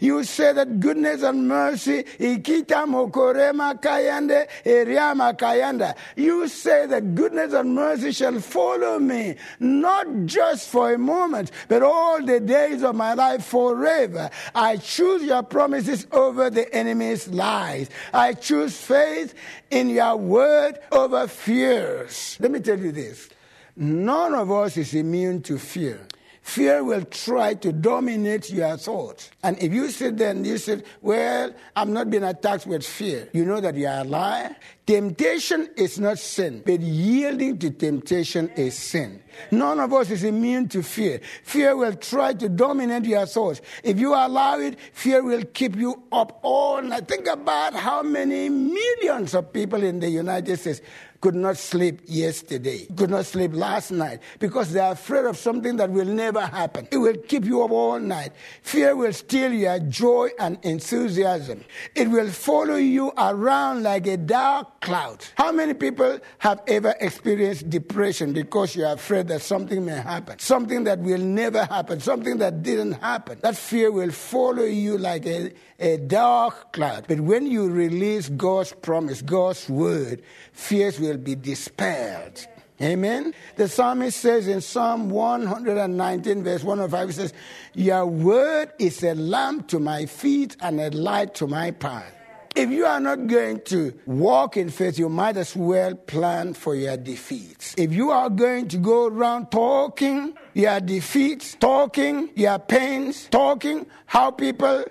You 0.00 0.24
say 0.24 0.52
that 0.52 0.80
goodness 0.80 1.22
and 1.22 1.48
mercy, 1.48 2.04
ikita 2.18 2.86
mokorema 2.86 3.80
kayande, 3.80 4.48
eriama 4.64 5.36
kayanda. 5.36 5.94
You 6.16 6.48
say 6.48 6.86
that 6.86 7.14
goodness 7.14 7.52
and 7.52 7.74
mercy 7.74 8.12
shall 8.12 8.40
follow 8.40 8.98
me, 8.98 9.36
not 9.60 10.06
just 10.26 10.68
for 10.68 10.92
a 10.92 10.98
moment, 10.98 11.50
but 11.68 11.82
all 11.82 12.22
the 12.24 12.40
days 12.40 12.82
of 12.82 12.94
my 12.94 13.14
life 13.14 13.44
forever. 13.44 14.30
I 14.54 14.76
choose 14.76 15.22
your 15.22 15.42
promises 15.42 16.06
over 16.12 16.50
the 16.50 16.72
enemy's 16.74 17.28
lies. 17.28 17.90
I 18.12 18.34
choose 18.34 18.76
faith 18.76 19.34
in 19.70 19.90
your 19.90 20.16
word 20.16 20.78
over 20.92 21.26
fears. 21.28 22.36
Let 22.40 22.50
me 22.50 22.60
tell 22.60 22.78
you 22.78 22.92
this. 22.92 23.28
None 23.76 24.34
of 24.34 24.50
us 24.50 24.76
is 24.76 24.94
immune 24.94 25.42
to 25.42 25.58
fear. 25.58 26.00
Fear 26.48 26.82
will 26.82 27.04
try 27.04 27.52
to 27.52 27.74
dominate 27.74 28.48
your 28.48 28.78
thoughts. 28.78 29.30
And 29.42 29.62
if 29.62 29.70
you 29.70 29.90
sit 29.90 30.16
there 30.16 30.30
and 30.30 30.46
you 30.46 30.56
say, 30.56 30.82
Well, 31.02 31.52
I'm 31.76 31.92
not 31.92 32.08
being 32.08 32.24
attacked 32.24 32.66
with 32.66 32.86
fear, 32.86 33.28
you 33.34 33.44
know 33.44 33.60
that 33.60 33.74
you 33.74 33.86
are 33.86 34.00
a 34.00 34.04
liar. 34.04 34.56
Temptation 34.86 35.68
is 35.76 35.98
not 35.98 36.18
sin, 36.18 36.62
but 36.64 36.80
yielding 36.80 37.58
to 37.58 37.68
temptation 37.68 38.48
is 38.56 38.74
sin. 38.74 39.22
None 39.50 39.78
of 39.78 39.92
us 39.92 40.10
is 40.10 40.24
immune 40.24 40.66
to 40.70 40.82
fear. 40.82 41.20
Fear 41.42 41.76
will 41.76 41.94
try 41.96 42.32
to 42.32 42.48
dominate 42.48 43.04
your 43.04 43.26
thoughts. 43.26 43.60
If 43.82 44.00
you 44.00 44.14
allow 44.14 44.58
it, 44.58 44.80
fear 44.94 45.22
will 45.22 45.44
keep 45.44 45.76
you 45.76 46.02
up 46.10 46.40
all 46.42 46.80
night. 46.80 47.06
Think 47.06 47.26
about 47.26 47.74
how 47.74 48.02
many 48.02 48.48
millions 48.48 49.34
of 49.34 49.52
people 49.52 49.82
in 49.82 50.00
the 50.00 50.08
United 50.08 50.58
States 50.58 50.80
could 51.20 51.34
not 51.34 51.56
sleep 51.56 52.00
yesterday, 52.06 52.86
could 52.96 53.10
not 53.10 53.26
sleep 53.26 53.52
last 53.52 53.90
night 53.90 54.20
because 54.38 54.72
they 54.72 54.80
are 54.80 54.92
afraid 54.92 55.24
of 55.24 55.36
something 55.36 55.76
that 55.76 55.90
will 55.90 56.04
never 56.04 56.40
happen. 56.40 56.86
It 56.90 56.98
will 56.98 57.16
keep 57.16 57.44
you 57.44 57.64
up 57.64 57.70
all 57.70 57.98
night. 57.98 58.32
Fear 58.62 58.96
will 58.96 59.12
steal 59.12 59.52
your 59.52 59.78
joy 59.80 60.30
and 60.38 60.58
enthusiasm. 60.62 61.64
It 61.94 62.08
will 62.08 62.30
follow 62.30 62.76
you 62.76 63.12
around 63.18 63.82
like 63.82 64.06
a 64.06 64.16
dark 64.16 64.80
cloud. 64.80 65.24
How 65.36 65.50
many 65.50 65.74
people 65.74 66.20
have 66.38 66.62
ever 66.68 66.94
experienced 67.00 67.68
depression 67.68 68.32
because 68.32 68.76
you 68.76 68.84
are 68.84 68.94
afraid 68.94 69.28
that 69.28 69.42
something 69.42 69.84
may 69.84 69.96
happen? 69.96 70.38
Something 70.38 70.84
that 70.84 71.00
will 71.00 71.18
never 71.18 71.64
happen, 71.64 72.00
something 72.00 72.38
that 72.38 72.62
didn't 72.62 72.92
happen. 72.92 73.38
That 73.42 73.56
fear 73.56 73.90
will 73.90 74.12
follow 74.12 74.64
you 74.64 74.98
like 74.98 75.26
a, 75.26 75.52
a 75.80 75.96
dark 75.98 76.72
cloud. 76.72 77.06
But 77.08 77.20
when 77.20 77.46
you 77.46 77.68
release 77.68 78.28
God's 78.28 78.72
promise, 78.72 79.22
God's 79.22 79.68
word, 79.68 80.22
fears 80.52 81.00
will 81.00 81.07
be 81.16 81.34
dispelled. 81.34 82.46
Amen. 82.80 83.34
The 83.56 83.68
psalmist 83.68 84.20
says 84.20 84.46
in 84.46 84.60
Psalm 84.60 85.10
119, 85.10 86.44
verse 86.44 86.62
105, 86.62 87.08
he 87.08 87.12
says, 87.12 87.32
Your 87.74 88.06
word 88.06 88.72
is 88.78 89.02
a 89.02 89.14
lamp 89.14 89.68
to 89.68 89.80
my 89.80 90.06
feet 90.06 90.56
and 90.60 90.80
a 90.80 90.90
light 90.90 91.34
to 91.36 91.46
my 91.46 91.72
path. 91.72 92.14
If 92.58 92.70
you 92.70 92.86
are 92.86 92.98
not 92.98 93.28
going 93.28 93.60
to 93.66 93.94
walk 94.04 94.56
in 94.56 94.70
faith, 94.70 94.98
you 94.98 95.08
might 95.08 95.36
as 95.36 95.54
well 95.54 95.94
plan 95.94 96.54
for 96.54 96.74
your 96.74 96.96
defeats. 96.96 97.72
If 97.78 97.92
you 97.92 98.10
are 98.10 98.28
going 98.28 98.66
to 98.70 98.78
go 98.78 99.06
around 99.06 99.52
talking 99.52 100.34
your 100.54 100.80
defeats, 100.80 101.54
talking 101.54 102.30
your 102.34 102.58
pains, 102.58 103.28
talking 103.30 103.86
how 104.06 104.32
people 104.32 104.84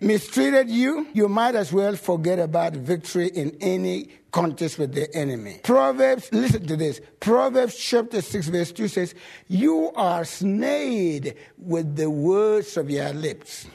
mistreated 0.00 0.68
you, 0.68 1.06
you 1.12 1.28
might 1.28 1.54
as 1.54 1.72
well 1.72 1.94
forget 1.94 2.40
about 2.40 2.72
victory 2.72 3.28
in 3.28 3.56
any 3.60 4.08
contest 4.32 4.80
with 4.80 4.92
the 4.92 5.14
enemy. 5.14 5.60
Proverbs, 5.62 6.28
listen 6.32 6.66
to 6.66 6.76
this. 6.76 7.00
Proverbs 7.20 7.76
chapter 7.76 8.20
6, 8.20 8.48
verse 8.48 8.72
2 8.72 8.88
says, 8.88 9.14
You 9.46 9.92
are 9.94 10.24
snared 10.24 11.36
with 11.56 11.94
the 11.94 12.10
words 12.10 12.76
of 12.76 12.90
your 12.90 13.12
lips. 13.12 13.68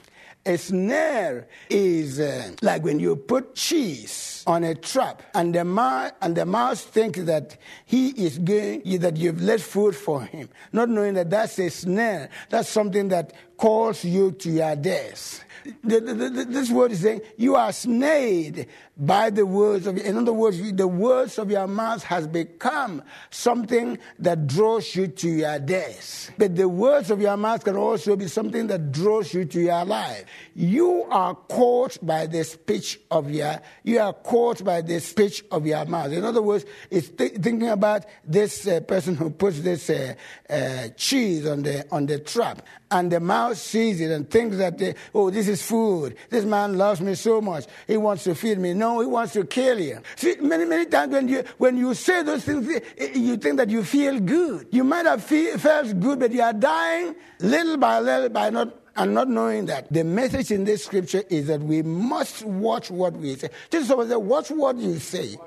A 0.47 0.57
snare 0.57 1.45
is 1.69 2.21
uh, 2.21 2.51
like 2.61 2.81
when 2.81 3.01
you 3.01 3.17
put 3.17 3.53
cheese 3.53 4.45
on 4.47 4.63
a 4.63 4.73
trap 4.73 5.21
and 5.35 5.53
the, 5.53 5.65
mouse, 5.65 6.13
and 6.21 6.37
the 6.37 6.45
mouse 6.45 6.83
thinks 6.83 7.21
that 7.23 7.57
he 7.85 8.11
is 8.11 8.39
going, 8.39 8.81
that 8.99 9.17
you've 9.17 9.41
left 9.41 9.63
food 9.63 9.93
for 9.93 10.23
him, 10.23 10.47
not 10.71 10.87
knowing 10.87 11.15
that 11.15 11.29
that's 11.29 11.59
a 11.59 11.69
snare. 11.69 12.29
That's 12.49 12.69
something 12.69 13.09
that 13.09 13.33
calls 13.57 14.05
you 14.05 14.31
to 14.31 14.49
your 14.49 14.77
death. 14.77 15.43
The, 15.83 15.99
the, 15.99 16.13
the, 16.13 16.45
this 16.45 16.71
word 16.71 16.93
is 16.93 17.01
saying 17.01 17.21
you 17.35 17.57
are 17.57 17.73
snared 17.73 18.67
by 18.97 19.29
the 19.29 19.45
words 19.45 19.85
of 19.85 19.97
in 19.97 20.17
other 20.17 20.33
words 20.33 20.59
the 20.73 20.87
words 20.87 21.37
of 21.37 21.51
your 21.51 21.67
mouth 21.67 22.03
has 22.03 22.25
become 22.25 23.03
something 23.29 23.97
that 24.17 24.47
draws 24.47 24.95
you 24.95 25.07
to 25.07 25.29
your 25.29 25.59
death. 25.59 26.31
But 26.37 26.55
the 26.55 26.67
words 26.67 27.11
of 27.11 27.21
your 27.21 27.37
mouth 27.37 27.63
can 27.63 27.75
also 27.75 28.15
be 28.15 28.27
something 28.27 28.67
that 28.67 28.91
draws 28.91 29.33
you 29.33 29.45
to 29.45 29.59
your 29.59 29.85
life. 29.85 30.25
You 30.55 31.05
are 31.09 31.35
caught 31.35 31.97
by 32.01 32.25
the 32.25 32.43
speech 32.43 32.99
of 33.11 33.29
your 33.29 33.61
you 33.83 33.99
are 33.99 34.13
caught 34.13 34.63
by 34.63 34.81
the 34.81 34.99
speech 34.99 35.43
of 35.51 35.67
your 35.67 35.85
mouth. 35.85 36.11
In 36.11 36.23
other 36.23 36.41
words 36.41 36.65
it's 36.89 37.09
th- 37.09 37.33
thinking 37.33 37.69
about 37.69 38.05
this 38.25 38.67
uh, 38.67 38.79
person 38.81 39.15
who 39.15 39.29
puts 39.29 39.59
this 39.61 39.89
uh, 39.89 40.15
uh, 40.49 40.87
cheese 40.95 41.45
on 41.45 41.61
the 41.61 41.85
on 41.91 42.07
the 42.07 42.19
trap 42.19 42.63
and 42.89 43.11
the 43.11 43.19
mouse 43.19 43.61
sees 43.61 43.99
it 43.99 44.11
and 44.11 44.29
thinks 44.29 44.57
that 44.57 44.77
they, 44.77 44.95
oh 45.13 45.29
this 45.29 45.47
is 45.47 45.61
food. 45.61 46.15
This 46.29 46.45
man 46.45 46.77
loves 46.77 47.01
me 47.01 47.15
so 47.15 47.41
much. 47.41 47.65
He 47.85 47.97
wants 47.97 48.23
to 48.23 48.35
feed 48.35 48.57
me. 48.57 48.73
No 48.73 48.86
no, 48.87 49.01
he 49.01 49.05
wants 49.07 49.33
to 49.33 49.43
kill 49.43 49.79
you. 49.79 49.99
See, 50.15 50.35
many, 50.39 50.65
many 50.65 50.85
times 50.85 51.11
when 51.11 51.27
you, 51.27 51.43
when 51.57 51.77
you 51.77 51.93
say 51.93 52.23
those 52.23 52.45
things, 52.45 52.67
eh, 52.69 52.79
eh, 52.97 53.11
you 53.15 53.35
think 53.37 53.57
that 53.57 53.69
you 53.69 53.83
feel 53.83 54.19
good. 54.19 54.67
You 54.71 54.83
might 54.83 55.05
have 55.05 55.23
feel, 55.23 55.57
felt 55.57 55.99
good, 55.99 56.19
but 56.19 56.31
you 56.31 56.41
are 56.41 56.53
dying 56.53 57.15
little 57.39 57.77
by 57.77 57.99
little 57.99 58.29
by 58.29 58.49
not 58.49 58.73
and 58.95 59.13
not 59.13 59.29
knowing 59.29 59.67
that. 59.67 59.91
The 59.91 60.03
message 60.03 60.51
in 60.51 60.63
this 60.63 60.85
scripture 60.85 61.23
is 61.29 61.47
that 61.47 61.61
we 61.61 61.83
must 61.83 62.43
watch 62.43 62.89
what 62.89 63.13
we 63.13 63.35
say. 63.35 63.49
Just 63.69 63.89
someone 63.89 64.07
said, 64.07 64.15
watch 64.15 64.49
what 64.49 64.77
you 64.77 64.97
say. 64.97 65.37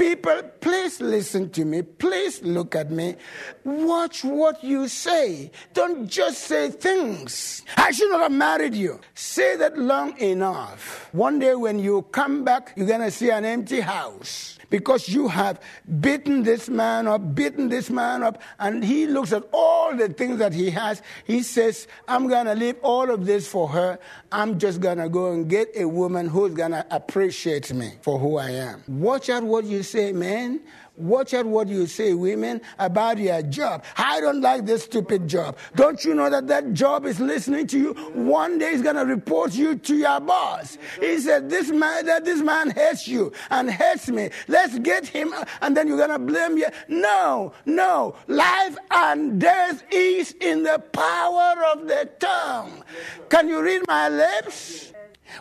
People, 0.00 0.40
please 0.62 0.98
listen 1.02 1.50
to 1.50 1.62
me. 1.66 1.82
Please 1.82 2.40
look 2.40 2.74
at 2.74 2.90
me. 2.90 3.16
Watch 3.64 4.24
what 4.24 4.64
you 4.64 4.88
say. 4.88 5.50
Don't 5.74 6.08
just 6.08 6.38
say 6.44 6.70
things. 6.70 7.60
I 7.76 7.90
should 7.90 8.08
not 8.10 8.22
have 8.22 8.32
married 8.32 8.74
you. 8.74 8.98
Say 9.12 9.56
that 9.56 9.76
long 9.76 10.16
enough 10.16 11.10
One 11.12 11.38
day 11.38 11.54
when 11.54 11.78
you 11.78 12.00
come 12.12 12.44
back, 12.44 12.72
you're 12.76 12.86
going 12.86 13.02
to 13.02 13.10
see 13.10 13.28
an 13.28 13.44
empty 13.44 13.80
house 13.80 14.58
because 14.70 15.08
you 15.08 15.28
have 15.28 15.60
beaten 16.00 16.44
this 16.44 16.68
man 16.68 17.06
up, 17.06 17.34
beaten 17.34 17.68
this 17.68 17.90
man 17.90 18.22
up, 18.22 18.40
and 18.58 18.84
he 18.84 19.06
looks 19.06 19.32
at 19.32 19.42
all 19.52 19.94
the 19.96 20.08
things 20.08 20.38
that 20.38 20.52
he 20.54 20.70
has. 20.70 21.02
He 21.24 21.42
says, 21.42 21.88
I'm 22.08 22.28
going 22.28 22.46
to 22.46 22.54
leave 22.54 22.76
all 22.82 23.10
of 23.10 23.26
this 23.26 23.48
for 23.48 23.68
her. 23.68 23.98
I'm 24.32 24.58
just 24.58 24.80
going 24.80 24.98
to 24.98 25.08
go 25.08 25.32
and 25.32 25.50
get 25.50 25.68
a 25.76 25.86
woman 25.86 26.28
who's 26.28 26.54
going 26.54 26.70
to 26.70 26.86
appreciate 26.90 27.72
me 27.74 27.94
for 28.00 28.18
who 28.18 28.38
I 28.38 28.50
am. 28.50 28.82
Watch 28.86 29.28
out 29.28 29.42
what 29.42 29.64
you 29.64 29.82
say, 29.90 30.12
man. 30.12 30.60
Watch 30.96 31.32
out 31.32 31.46
what 31.46 31.68
you 31.68 31.86
say, 31.86 32.12
women, 32.12 32.60
about 32.78 33.16
your 33.16 33.40
job. 33.40 33.84
I 33.96 34.20
don't 34.20 34.42
like 34.42 34.66
this 34.66 34.84
stupid 34.84 35.28
job. 35.28 35.56
Don't 35.74 36.04
you 36.04 36.14
know 36.14 36.28
that 36.28 36.46
that 36.48 36.74
job 36.74 37.06
is 37.06 37.18
listening 37.18 37.66
to 37.68 37.78
you? 37.78 37.92
One 38.12 38.58
day 38.58 38.72
he's 38.72 38.82
going 38.82 38.96
to 38.96 39.06
report 39.06 39.54
you 39.54 39.76
to 39.76 39.96
your 39.96 40.20
boss. 40.20 40.76
He 41.00 41.18
said, 41.18 41.48
this 41.48 41.70
man, 41.70 42.04
that 42.04 42.26
this 42.26 42.42
man 42.42 42.70
hates 42.70 43.08
you 43.08 43.32
and 43.48 43.70
hates 43.70 44.08
me. 44.08 44.28
Let's 44.46 44.78
get 44.80 45.06
him. 45.06 45.32
Uh, 45.32 45.46
and 45.62 45.74
then 45.74 45.88
you're 45.88 45.96
going 45.96 46.10
to 46.10 46.18
blame 46.18 46.58
you. 46.58 46.66
No, 46.88 47.54
no. 47.64 48.14
Life 48.26 48.76
and 48.90 49.40
death 49.40 49.82
is 49.90 50.32
in 50.40 50.64
the 50.64 50.80
power 50.92 51.64
of 51.72 51.88
the 51.88 52.10
tongue. 52.18 52.84
Can 53.30 53.48
you 53.48 53.62
read 53.62 53.82
my 53.88 54.10
lips? 54.10 54.92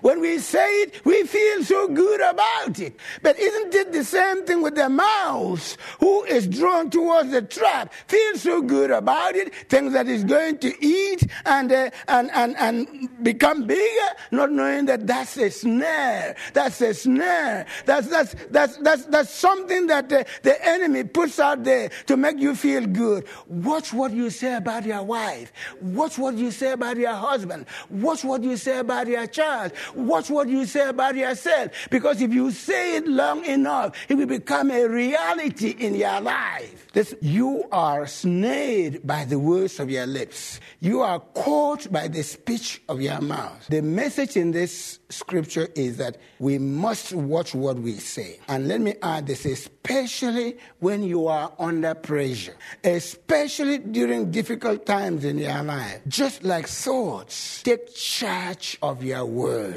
When 0.02 0.22
we 0.22 0.40
say 0.40 0.68
it, 0.82 1.06
we 1.06 1.24
feel 1.24 1.64
so 1.64 1.88
good 1.88 2.22
about 2.22 2.80
it. 2.80 2.96
But 3.22 3.40
isn't 3.40 3.74
it 3.74 3.92
the 3.92 4.04
same 4.04 4.46
thing 4.46 4.62
with 4.62 4.76
the 4.76 4.90
mouse 4.90 5.78
who 6.00 6.24
is 6.26 6.48
drawn 6.48 6.90
towards 6.90 7.32
the 7.32 7.42
trap? 7.42 7.94
Feels 8.08 8.42
so 8.42 8.62
good 8.62 8.92
about 8.92 9.36
it, 9.36 9.54
thinks 9.70 9.94
that 9.94 10.08
he's 10.08 10.24
going 10.24 10.58
to 10.60 10.86
eat 10.86 11.28
and, 11.46 11.72
uh, 11.72 11.90
and, 12.08 12.32
and, 12.32 12.56
and 12.58 13.10
become 13.24 13.66
bigger, 13.66 14.10
not 14.32 14.52
knowing 14.52 14.86
that 14.86 15.08
that's 15.08 15.38
a 15.38 15.50
snare. 15.50 16.36
That's 16.54 16.82
a 16.82 16.94
snare. 16.94 17.66
That's, 17.86 18.08
that's, 18.08 18.36
that's, 18.50 18.78
that's, 18.78 19.06
that's 19.06 19.32
something 19.32 19.88
that 19.88 20.10
the, 20.10 20.26
the 20.44 20.66
enemy 20.68 21.04
puts 21.04 21.40
out 21.40 21.64
there 21.64 21.90
to 22.08 22.18
make 22.18 22.40
you 22.40 22.56
feel 22.56 22.86
good. 22.86 23.26
Watch 23.48 23.94
what 23.94 24.12
you 24.12 24.30
say 24.30 24.56
about 24.56 24.86
your 24.86 25.04
wife. 25.04 25.52
Watch 25.82 26.18
what 26.18 26.36
you 26.36 26.52
say 26.52 26.72
about 26.72 26.98
your 26.98 27.14
husband. 27.14 27.66
Watch 27.90 28.24
what 28.24 28.44
you 28.44 28.58
say 28.58 28.80
about 28.80 29.08
your 29.08 29.28
child. 29.28 29.72
Watch 29.96 30.30
what 30.30 30.48
you 30.50 30.66
say 30.66 30.88
about 30.88 31.16
yourself. 31.16 31.72
Because 31.90 32.22
if 32.22 32.34
you 32.34 32.52
say 32.52 32.98
it 32.98 33.08
long 33.08 33.46
enough, 33.46 33.96
it 34.08 34.16
will 34.16 34.26
become 34.26 34.72
a 34.72 34.88
reality 34.88 35.76
in 35.80 35.96
your 35.96 36.22
life. 36.22 36.88
This, 36.94 37.14
you 37.22 37.66
are 37.72 38.08
snared 38.08 39.06
by 39.06 39.26
the 39.26 39.38
words 39.38 39.80
of 39.80 39.92
your 39.92 40.08
lips. 40.08 40.60
You 40.80 41.02
are 41.02 41.20
caught 41.20 41.92
by 41.92 42.08
the 42.08 42.24
speech 42.24 42.82
of 42.90 43.00
your 43.00 43.22
mouth. 43.22 43.68
The 43.70 43.82
message 43.82 44.36
in 44.36 44.52
this 44.52 45.00
scripture 45.10 45.68
is 45.76 45.98
that 45.98 46.18
we 46.40 46.58
must 46.58 47.14
watch 47.14 47.54
what 47.54 47.78
we 47.78 47.94
say. 47.94 48.40
And 48.48 48.68
let 48.68 48.82
me 48.82 48.96
add 49.04 49.28
this, 49.28 49.46
especially 49.46 50.58
when 50.80 51.04
you 51.04 51.28
are 51.28 51.52
under 51.60 51.94
pressure, 51.94 52.56
especially 52.84 53.78
during 53.78 54.32
difficult 54.32 54.86
times 54.86 55.26
in 55.26 55.38
your 55.38 55.62
life. 55.64 56.02
Just 56.08 56.44
like 56.44 56.68
swords, 56.68 57.62
take 57.64 57.94
charge 57.94 58.78
of 58.82 59.04
your 59.04 59.26
words. 59.26 59.69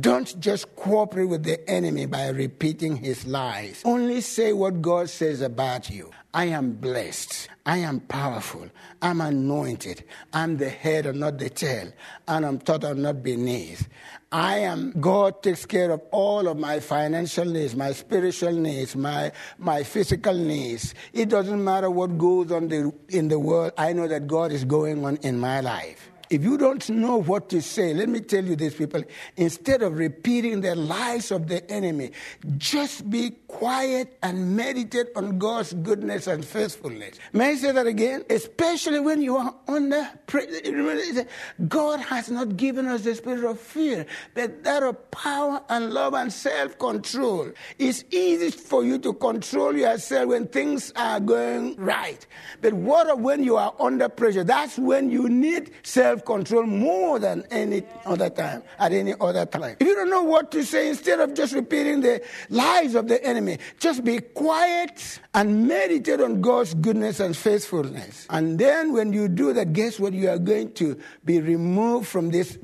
Don't 0.00 0.40
just 0.40 0.74
cooperate 0.76 1.26
with 1.26 1.42
the 1.42 1.68
enemy 1.68 2.06
by 2.06 2.28
repeating 2.28 2.96
his 2.96 3.26
lies. 3.26 3.82
Only 3.84 4.20
say 4.20 4.52
what 4.52 4.80
God 4.80 5.10
says 5.10 5.42
about 5.42 5.90
you. 5.90 6.10
I 6.34 6.46
am 6.46 6.72
blessed. 6.72 7.48
I 7.66 7.78
am 7.78 8.00
powerful. 8.00 8.68
I'm 9.02 9.20
anointed. 9.20 10.04
I'm 10.32 10.56
the 10.56 10.70
head 10.70 11.04
and 11.04 11.20
not 11.20 11.38
the 11.38 11.50
tail. 11.50 11.92
And 12.26 12.46
I'm 12.46 12.58
total 12.58 12.94
not 12.94 13.22
beneath. 13.22 13.86
I 14.32 14.60
am, 14.60 14.92
God 14.98 15.42
takes 15.42 15.66
care 15.66 15.90
of 15.90 16.00
all 16.10 16.48
of 16.48 16.56
my 16.56 16.80
financial 16.80 17.44
needs, 17.44 17.76
my 17.76 17.92
spiritual 17.92 18.52
needs, 18.52 18.96
my, 18.96 19.30
my 19.58 19.82
physical 19.82 20.32
needs. 20.32 20.94
It 21.12 21.28
doesn't 21.28 21.62
matter 21.62 21.90
what 21.90 22.16
goes 22.16 22.50
on 22.50 22.68
the, 22.68 22.94
in 23.10 23.28
the 23.28 23.38
world. 23.38 23.72
I 23.76 23.92
know 23.92 24.08
that 24.08 24.26
God 24.26 24.52
is 24.52 24.64
going 24.64 25.04
on 25.04 25.16
in 25.16 25.38
my 25.38 25.60
life. 25.60 26.11
If 26.32 26.42
you 26.42 26.56
don't 26.56 26.88
know 26.88 27.18
what 27.18 27.50
to 27.50 27.60
say, 27.60 27.92
let 27.92 28.08
me 28.08 28.20
tell 28.20 28.42
you 28.42 28.56
this, 28.56 28.74
people. 28.74 29.04
Instead 29.36 29.82
of 29.82 29.98
repeating 29.98 30.62
the 30.62 30.74
lies 30.74 31.30
of 31.30 31.46
the 31.46 31.70
enemy, 31.70 32.12
just 32.56 33.10
be 33.10 33.32
quiet 33.48 34.16
and 34.22 34.56
meditate 34.56 35.08
on 35.14 35.36
God's 35.38 35.74
goodness 35.74 36.26
and 36.28 36.42
faithfulness. 36.42 37.18
May 37.34 37.50
I 37.50 37.54
say 37.56 37.72
that 37.72 37.86
again? 37.86 38.24
Especially 38.30 38.98
when 38.98 39.20
you 39.20 39.36
are 39.36 39.54
under 39.68 40.08
pressure. 40.26 41.26
God 41.68 42.00
has 42.00 42.30
not 42.30 42.56
given 42.56 42.86
us 42.86 43.02
the 43.02 43.14
spirit 43.14 43.44
of 43.44 43.60
fear, 43.60 44.06
but 44.32 44.64
that 44.64 44.82
of 44.82 45.10
power 45.10 45.62
and 45.68 45.92
love 45.92 46.14
and 46.14 46.32
self 46.32 46.78
control. 46.78 47.52
It's 47.78 48.04
easy 48.10 48.52
for 48.52 48.84
you 48.84 48.98
to 49.00 49.12
control 49.12 49.76
yourself 49.76 50.28
when 50.28 50.46
things 50.48 50.94
are 50.96 51.20
going 51.20 51.76
right. 51.76 52.26
But 52.62 52.72
what 52.72 53.20
when 53.20 53.44
you 53.44 53.56
are 53.56 53.74
under 53.78 54.08
pressure? 54.08 54.44
That's 54.44 54.78
when 54.78 55.10
you 55.10 55.28
need 55.28 55.72
self 55.82 56.21
control 56.24 56.64
more 56.64 57.18
than 57.18 57.44
any 57.50 57.82
other 58.06 58.30
time, 58.30 58.62
at 58.78 58.92
any 58.92 59.14
other 59.20 59.46
time. 59.46 59.76
If 59.80 59.86
you 59.86 59.94
don't 59.94 60.10
know 60.10 60.22
what 60.22 60.50
to 60.52 60.64
say, 60.64 60.88
instead 60.88 61.20
of 61.20 61.34
just 61.34 61.54
repeating 61.54 62.00
the 62.00 62.22
lies 62.50 62.94
of 62.94 63.08
the 63.08 63.22
enemy, 63.24 63.58
just 63.78 64.04
be 64.04 64.20
quiet 64.20 65.20
and 65.34 65.66
meditate 65.66 66.20
on 66.20 66.40
God's 66.40 66.74
goodness 66.74 67.20
and 67.20 67.36
faithfulness. 67.36 68.26
And 68.30 68.58
then 68.58 68.92
when 68.92 69.12
you 69.12 69.28
do 69.28 69.52
that, 69.52 69.72
guess 69.72 69.98
what? 69.98 70.12
You 70.12 70.30
are 70.30 70.38
going 70.38 70.72
to 70.74 70.98
be 71.24 71.40
removed 71.40 72.08
from 72.08 72.30
this 72.30 72.58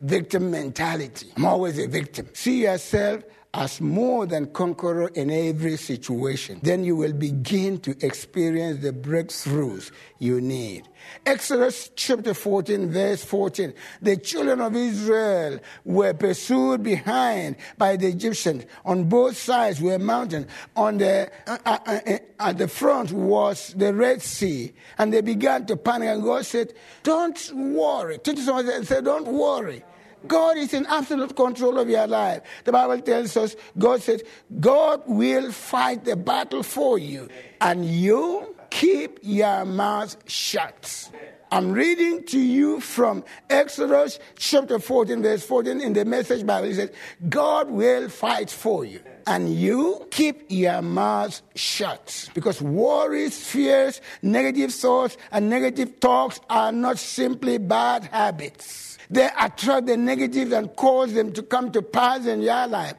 victim 0.00 0.50
mentality. 0.50 1.32
I'm 1.36 1.44
always 1.44 1.78
a 1.78 1.86
victim. 1.86 2.28
See 2.32 2.62
yourself 2.62 3.22
as 3.52 3.80
more 3.80 4.26
than 4.26 4.46
conqueror 4.52 5.08
in 5.08 5.30
every 5.30 5.76
situation. 5.76 6.60
Then 6.62 6.84
you 6.84 6.94
will 6.94 7.12
begin 7.12 7.78
to 7.80 7.96
experience 8.04 8.80
the 8.80 8.92
breakthroughs 8.92 9.90
you 10.20 10.40
need. 10.40 10.88
Exodus 11.26 11.90
chapter 11.96 12.32
14, 12.32 12.90
verse 12.90 13.24
14. 13.24 13.74
The 14.02 14.16
children 14.18 14.60
of 14.60 14.76
Israel 14.76 15.58
were 15.84 16.14
pursued 16.14 16.84
behind 16.84 17.56
by 17.76 17.96
the 17.96 18.06
Egyptians. 18.06 18.66
On 18.84 19.04
both 19.04 19.36
sides 19.36 19.80
were 19.80 19.98
mountains. 19.98 20.46
On 20.76 20.98
the, 20.98 21.30
uh, 21.48 21.58
uh, 21.66 21.78
uh, 21.86 22.18
at 22.38 22.58
the 22.58 22.68
front 22.68 23.10
was 23.10 23.74
the 23.74 23.92
Red 23.92 24.22
Sea. 24.22 24.72
And 24.98 25.12
they 25.12 25.22
began 25.22 25.66
to 25.66 25.76
panic. 25.76 26.08
And 26.08 26.22
God 26.22 26.46
said, 26.46 26.72
Don't 27.02 27.52
worry. 27.54 28.20
Someone 28.24 28.84
said, 28.84 29.04
Don't 29.04 29.26
worry. 29.26 29.82
God 30.26 30.58
is 30.58 30.74
in 30.74 30.86
absolute 30.86 31.34
control 31.34 31.78
of 31.78 31.88
your 31.88 32.06
life. 32.06 32.42
The 32.64 32.72
Bible 32.72 33.00
tells 33.00 33.36
us, 33.36 33.56
God 33.78 34.02
says, 34.02 34.22
God 34.58 35.02
will 35.06 35.52
fight 35.52 36.04
the 36.04 36.16
battle 36.16 36.62
for 36.62 36.98
you, 36.98 37.28
and 37.60 37.84
you 37.84 38.54
keep 38.70 39.18
your 39.22 39.64
mouth 39.64 40.16
shut. 40.28 41.10
I'm 41.52 41.72
reading 41.72 42.22
to 42.26 42.38
you 42.38 42.80
from 42.80 43.24
Exodus 43.48 44.20
chapter 44.36 44.78
14, 44.78 45.20
verse 45.20 45.44
14 45.44 45.80
in 45.80 45.92
the 45.94 46.04
Message 46.04 46.46
Bible. 46.46 46.68
It 46.68 46.76
says, 46.76 46.90
God 47.28 47.68
will 47.70 48.08
fight 48.08 48.50
for 48.50 48.84
you. 48.84 49.00
And 49.26 49.52
you 49.52 50.06
keep 50.12 50.44
your 50.48 50.80
mouth 50.80 51.42
shut. 51.56 52.28
Because 52.34 52.62
worries, 52.62 53.44
fears, 53.44 54.00
negative 54.22 54.72
thoughts, 54.72 55.16
and 55.32 55.50
negative 55.50 55.98
talks 55.98 56.40
are 56.48 56.70
not 56.70 56.98
simply 56.98 57.58
bad 57.58 58.04
habits 58.04 58.89
they 59.10 59.28
attract 59.38 59.86
the 59.86 59.96
negatives 59.96 60.52
and 60.52 60.74
cause 60.76 61.12
them 61.12 61.32
to 61.32 61.42
come 61.42 61.72
to 61.72 61.82
pass 61.82 62.26
in 62.26 62.42
your 62.42 62.66
life. 62.68 62.94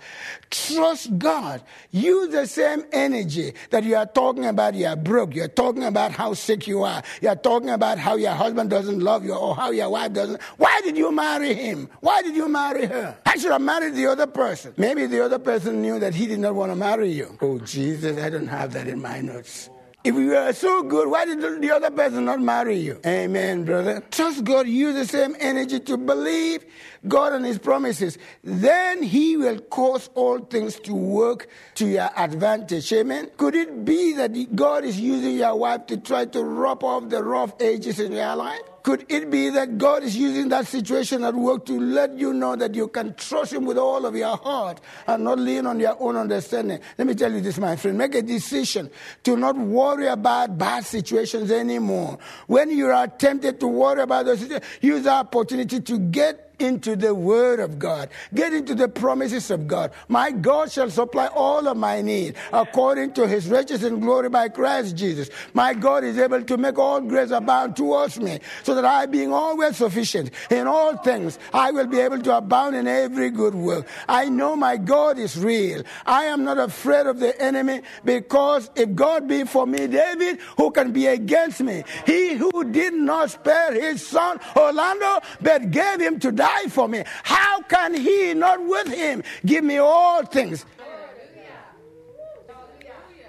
Trust 0.50 1.18
God. 1.18 1.64
Use 1.92 2.30
the 2.30 2.46
same 2.46 2.84
energy 2.92 3.54
that 3.70 3.84
you 3.84 3.96
are 3.96 4.06
talking 4.06 4.46
about 4.46 4.76
you're 4.76 4.96
broke. 4.96 5.34
You're 5.34 5.48
talking 5.48 5.86
about 5.86 6.12
how 6.12 6.34
sick 6.34 6.68
you 6.68 6.84
are. 6.84 7.02
You're 7.22 7.36
talking 7.36 7.70
about 7.70 7.98
how 7.98 8.16
your 8.16 8.34
husband 8.34 8.70
doesn't 8.70 9.00
love 9.00 9.24
you 9.24 9.34
or 9.34 9.56
how 9.56 9.72
your 9.72 9.90
wife 9.90 10.14
doesn't. 10.14 10.42
Why 10.58 10.82
did 10.84 10.98
you 10.98 11.12
marry 11.12 11.54
him? 11.54 11.90
Why 12.02 12.22
did 12.22 12.36
you 12.36 12.48
marry 12.48 12.86
her? 12.86 13.18
I 13.26 13.38
should 13.38 13.52
have 13.52 13.62
married 13.62 13.96
the 13.96 14.08
other 14.08 14.28
person. 14.28 14.74
Maybe 14.78 15.08
the 15.08 15.24
other 15.24 15.40
person 15.40 15.82
knew 15.82 15.98
that 16.00 16.14
he 16.14 16.28
did 16.28 16.40
not 16.40 16.54
want 16.54 16.72
to 16.72 16.76
marry 16.76 17.12
you. 17.12 17.38
Oh, 17.42 17.58
Jesus, 17.60 18.22
I 18.22 18.30
don't 18.30 18.48
have 18.48 18.74
that 18.74 18.88
in 18.88 19.02
my 19.02 19.22
notes. 19.22 19.71
If 20.04 20.16
you 20.16 20.36
are 20.36 20.52
so 20.52 20.82
good, 20.82 21.10
why 21.10 21.26
did 21.26 21.62
the 21.62 21.72
other 21.76 21.92
person 21.92 22.26
not 22.26 22.42
marry 22.42 22.76
you? 22.76 23.00
Amen, 23.06 23.66
brother. 23.66 24.02
Trust 24.10 24.44
God. 24.44 24.68
Use 24.68 24.96
the 24.96 25.06
same 25.06 25.36
energy 25.40 25.80
to 25.80 25.96
believe 25.96 26.66
God 27.08 27.34
and 27.34 27.46
His 27.46 27.60
promises. 27.60 28.18
Then 28.44 29.04
He 29.04 29.38
will 29.38 29.60
cause 29.60 30.10
all 30.16 30.40
things 30.40 30.80
to 30.82 30.96
work 30.96 31.48
to 31.76 31.86
your 31.86 32.10
advantage. 32.18 32.92
Amen. 32.94 33.30
Could 33.38 33.54
it 33.54 33.86
be 33.86 34.14
that 34.14 34.56
God 34.56 34.86
is 34.86 35.00
using 35.00 35.36
your 35.36 35.56
wife 35.56 35.86
to 35.88 35.98
try 35.98 36.26
to 36.26 36.44
rub 36.44 36.84
off 36.84 37.10
the 37.10 37.24
rough 37.24 37.54
edges 37.60 38.00
in 38.00 38.14
your 38.14 38.36
life? 38.36 38.71
Could 38.84 39.06
it 39.10 39.30
be 39.30 39.50
that 39.50 39.78
God 39.78 40.04
is 40.04 40.18
using 40.18 40.50
that 40.50 40.68
situation 40.68 41.24
at 41.24 41.36
work 41.36 41.66
to 41.68 41.80
let 41.80 42.18
you 42.18 42.34
know 42.34 42.56
that 42.56 42.74
you 42.74 42.88
can 42.88 43.14
trust 43.14 43.54
Him 43.54 43.66
with 43.66 43.78
all 43.78 44.06
of 44.06 44.16
your 44.16 44.38
heart 44.38 44.82
and 45.08 45.24
not 45.24 45.40
lean 45.40 45.68
on 45.68 45.80
your 45.80 45.96
own 46.02 46.16
understanding? 46.16 46.80
Let 46.98 47.08
me 47.08 47.14
tell 47.14 47.32
you 47.32 47.42
this, 47.42 47.58
my 47.58 47.76
friend. 47.76 47.98
Make 47.98 48.16
a 48.16 48.22
decision 48.22 48.90
to 49.24 49.38
not 49.38 49.58
worry 49.58 50.08
about 50.08 50.58
bad 50.58 50.86
situations 50.86 51.52
anymore. 51.52 52.18
When 52.48 52.72
you 52.72 52.88
are 52.88 53.08
tempted 53.08 53.60
to 53.60 53.68
worry 53.68 54.02
about 54.02 54.26
those 54.26 54.40
situations, 54.40 54.78
use 54.82 55.04
the 55.04 55.12
opportunity 55.12 55.80
to 55.80 56.00
get 56.00 56.51
into 56.62 56.96
the 56.96 57.14
Word 57.14 57.60
of 57.60 57.80
God. 57.80 58.10
Get 58.34 58.54
into 58.54 58.76
the 58.76 58.88
promises 58.88 59.52
of 59.52 59.68
God. 59.68 59.92
My 60.08 60.32
God 60.32 60.72
shall 60.72 60.90
supply 60.90 61.28
all 61.28 61.68
of 61.68 61.78
my 61.78 62.02
need 62.02 62.36
according 62.54 63.14
to 63.14 63.28
his 63.28 63.48
riches 63.48 63.84
and 63.84 64.02
glory 64.02 64.30
by 64.30 64.50
Christ 64.50 64.96
Jesus. 64.96 65.30
My 65.54 65.74
God 65.74 66.04
is 66.04 66.18
able 66.18 66.44
to 66.44 66.58
make 66.58 66.78
all 66.78 67.02
grace 67.02 67.32
abound 67.32 67.76
towards 67.76 68.20
me, 68.20 68.40
so 68.64 68.76
that 68.76 68.86
I, 68.86 69.06
being 69.06 69.34
always 69.34 69.78
sufficient 69.78 70.32
in 70.50 70.68
all 70.68 70.98
things, 70.98 71.40
I 71.54 71.72
will 71.72 71.88
be 71.88 72.00
able 72.00 72.22
to 72.22 72.38
abound 72.38 72.76
in 72.76 72.88
every 72.88 73.30
good 73.30 73.56
work. 73.56 73.88
I 74.08 74.30
know 74.30 74.56
my 74.56 74.78
God 74.78 75.18
is 75.18 75.38
real. 75.38 75.84
I 76.06 76.26
am 76.26 76.44
not 76.44 76.58
afraid 76.58 77.08
of 77.08 77.20
the 77.20 77.40
enemy 77.42 77.82
because 78.06 78.70
if 78.76 78.94
God 78.94 79.28
be 79.28 79.46
for 79.46 79.66
me, 79.66 79.88
David, 79.88 80.40
who 80.58 80.72
can 80.72 80.92
be 80.92 81.08
against 81.08 81.62
me? 81.62 81.84
He 82.06 82.36
who 82.36 82.64
did 82.72 82.94
not 82.94 83.32
spare 83.32 83.74
his 83.74 84.06
son 84.06 84.40
Orlando, 84.56 85.20
but 85.42 85.72
gave 85.72 86.00
him 86.00 86.20
to 86.20 86.32
die 86.32 86.51
for 86.68 86.88
me. 86.88 87.04
How 87.24 87.62
can 87.62 87.94
he 87.94 88.34
not 88.34 88.64
with 88.66 88.88
him 88.88 89.24
give 89.46 89.64
me 89.64 89.78
all 89.78 90.24
things? 90.26 90.66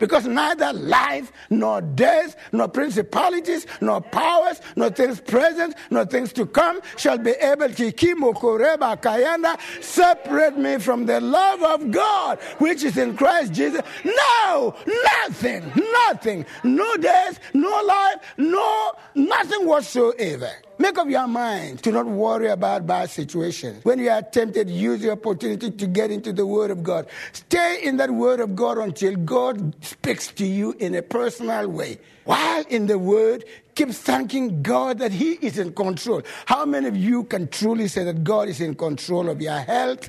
Because 0.03 0.27
neither 0.27 0.73
life, 0.73 1.31
nor 1.49 1.81
death, 1.81 2.35
nor 2.51 2.67
principalities, 2.67 3.69
nor 3.81 4.01
powers, 4.01 4.61
nor 4.75 4.91
things 4.91 5.21
present, 5.21 5.77
nor 5.91 6.05
things 6.05 6.33
to 6.33 6.45
come 6.45 6.81
shall 6.97 7.19
be 7.19 7.31
able 7.31 7.69
to 7.69 7.93
separate 9.81 10.57
me 10.59 10.79
from 10.79 11.07
the 11.07 11.21
love 11.21 11.63
of 11.63 11.93
God 11.93 12.41
which 12.59 12.83
is 12.83 12.99
in 12.99 13.17
Christ 13.17 13.53
Jesus. 13.53 13.83
No, 14.05 14.75
nothing, 15.21 15.71
nothing, 15.77 16.47
no 16.65 16.97
death, 16.97 17.39
no 17.55 17.83
life, 17.87 18.17
no 18.37 18.93
nothing 19.15 19.67
whatsoever. 19.67 20.51
Make 20.79 20.99
up 20.99 21.09
your 21.09 21.29
mind 21.29 21.83
to 21.85 21.93
not 21.93 22.07
worry 22.07 22.49
about 22.49 22.87
bad 22.87 23.11
situations. 23.11 23.85
When 23.85 23.99
you 23.99 24.11
are 24.11 24.23
tempted, 24.23 24.69
use 24.69 25.01
the 25.01 25.13
opportunity 25.13 25.71
to 25.71 25.87
get 25.87 26.11
into 26.11 26.33
the 26.33 26.47
Word 26.47 26.71
of 26.71 26.83
God. 26.83 27.07
Stay 27.33 27.81
in 27.83 27.99
that 27.99 28.11
Word 28.11 28.41
of 28.41 28.57
God 28.57 28.79
until 28.79 29.15
God 29.17 29.75
speaks 29.85 30.29
to 30.33 30.47
you 30.47 30.75
in 30.79 30.95
a 30.95 31.03
personal 31.03 31.69
way. 31.69 31.99
While 32.25 32.65
in 32.69 32.87
the 32.87 32.99
Word, 32.99 33.45
keep 33.75 33.91
thanking 33.91 34.63
God 34.63 34.99
that 34.99 35.13
He 35.13 35.33
is 35.35 35.59
in 35.59 35.73
control. 35.73 36.23
How 36.47 36.65
many 36.65 36.89
of 36.89 36.97
you 36.97 37.25
can 37.25 37.49
truly 37.49 37.89
say 37.89 38.05
that 38.05 38.25
God 38.25 38.49
is 38.49 38.61
in 38.61 38.75
control 38.75 39.29
of 39.29 39.41
your 39.41 39.59
health, 39.59 40.09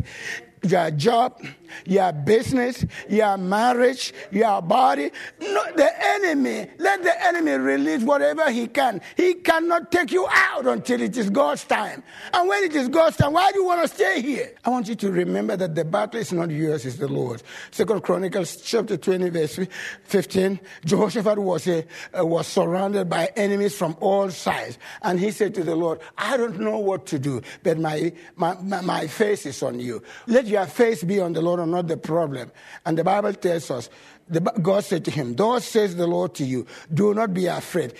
your 0.64 0.92
job, 0.92 1.42
your 1.86 2.12
business, 2.12 2.86
your 3.10 3.38
marriage, 3.38 4.14
your 4.32 4.62
body. 4.62 5.12
No, 5.40 5.64
the 5.76 5.90
enemy, 6.02 6.68
let 6.78 7.04
the 7.04 7.26
enemy 7.26 7.52
release 7.52 8.04
whatever 8.04 8.50
he 8.52 8.68
can. 8.68 9.02
He 9.18 9.36
cannot 9.36 9.92
take 9.92 10.12
you 10.12 10.28
out 10.30 10.66
until 10.68 11.02
it 11.02 11.18
is 11.18 11.30
God's 11.30 11.64
time. 11.66 12.04
And 12.34 12.48
when 12.48 12.64
it 12.64 12.76
is 12.76 12.88
God's 12.90 13.18
time, 13.18 13.34
why 13.34 13.52
do 13.52 13.60
you 13.60 13.66
want 13.66 13.82
to 13.82 13.94
stay 13.94 14.22
here? 14.22 14.54
I 14.64 14.70
want 14.70 14.88
you 14.88 14.96
to 14.96 15.12
remember 15.12 15.58
that 15.58 15.76
the 15.76 15.86
battle 15.86 16.20
is 16.20 16.32
not 16.32 16.50
yours, 16.50 16.86
it's 16.86 16.98
the 16.98 17.08
Lord's. 17.08 17.44
Second 17.72 18.02
Chronicles 18.04 18.58
chapter 18.58 18.98
20, 18.98 19.30
verse 19.30 19.60
15. 20.04 20.60
Jehoshaphat 20.86 21.40
was, 21.40 21.68
a, 21.68 21.86
uh, 22.18 22.26
was 22.26 22.48
surrounded 22.48 23.10
by 23.10 23.30
enemies 23.36 23.76
from 23.76 23.98
all 24.00 24.30
sides. 24.30 24.78
And 25.02 25.20
he 25.20 25.32
said 25.32 25.54
to 25.56 25.64
the 25.64 25.76
Lord, 25.76 26.00
I 26.18 26.38
don't 26.38 26.60
know 26.60 26.78
what 26.78 27.06
to 27.08 27.20
do, 27.20 27.42
but 27.64 27.78
my, 27.78 28.14
my, 28.36 28.56
my, 28.62 28.82
my 28.82 29.08
face 29.08 29.46
is 29.46 29.62
on 29.64 29.80
you. 29.80 30.02
Let 30.28 30.48
your 30.54 30.66
face 30.66 31.04
be 31.04 31.20
on 31.20 31.34
the 31.34 31.42
Lord 31.42 31.68
not 31.68 31.88
the 31.88 31.98
problem. 31.98 32.52
And 32.86 32.98
the 32.98 33.04
Bible 33.04 33.34
tells 33.34 33.70
us, 33.70 33.90
the, 34.34 34.42
God 34.62 34.84
said 34.84 35.06
to 35.06 35.12
him, 35.12 35.36
Thus 35.36 35.66
says 35.66 35.96
the 35.96 36.08
Lord 36.08 36.36
to 36.36 36.46
you, 36.46 36.66
do 36.94 37.14
not 37.14 37.34
be 37.34 37.48
afraid, 37.48 37.94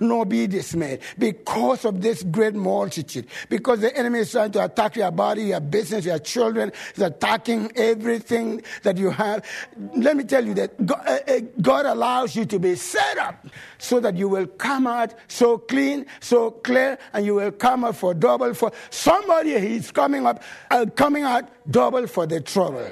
nor 0.00 0.26
be 0.26 0.46
dismayed, 0.46 1.00
because 1.18 1.84
of 1.84 2.00
this 2.00 2.22
great 2.22 2.54
multitude. 2.54 3.26
Because 3.48 3.80
the 3.80 3.96
enemy 3.96 4.20
is 4.20 4.32
trying 4.32 4.52
to 4.52 4.64
attack 4.64 4.96
your 4.96 5.10
body, 5.10 5.44
your 5.44 5.60
business, 5.60 6.04
your 6.04 6.18
children, 6.18 6.72
is 6.94 7.02
attacking 7.02 7.72
everything 7.76 8.62
that 8.82 8.96
you 8.96 9.10
have. 9.10 9.44
Let 9.94 10.16
me 10.16 10.24
tell 10.24 10.44
you 10.44 10.54
that 10.54 10.86
God, 10.86 11.02
uh, 11.06 11.18
uh, 11.28 11.40
God 11.60 11.86
allows 11.86 12.34
you 12.34 12.44
to 12.46 12.58
be 12.58 12.74
set 12.76 13.18
up 13.18 13.46
so 13.78 14.00
that 14.00 14.16
you 14.16 14.28
will 14.28 14.46
come 14.46 14.86
out 14.86 15.14
so 15.28 15.58
clean, 15.58 16.06
so 16.20 16.50
clear, 16.50 16.98
and 17.12 17.24
you 17.24 17.34
will 17.34 17.52
come 17.52 17.84
out 17.84 17.96
for 17.96 18.14
double 18.14 18.54
for 18.54 18.72
somebody. 18.90 19.58
He's 19.60 19.90
coming 19.90 20.26
up, 20.26 20.42
uh, 20.70 20.86
coming 20.96 21.24
out 21.24 21.48
double 21.70 22.06
for 22.06 22.26
the 22.26 22.40
trouble. 22.40 22.88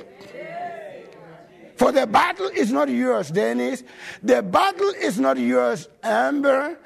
For 1.78 1.92
the 1.92 2.08
battle 2.08 2.48
is 2.48 2.72
not 2.72 2.88
yours, 2.88 3.30
Dennis. 3.30 3.84
The 4.20 4.42
battle 4.42 4.90
is 5.00 5.20
not 5.20 5.38
yours, 5.38 5.88
Amber. 6.02 6.76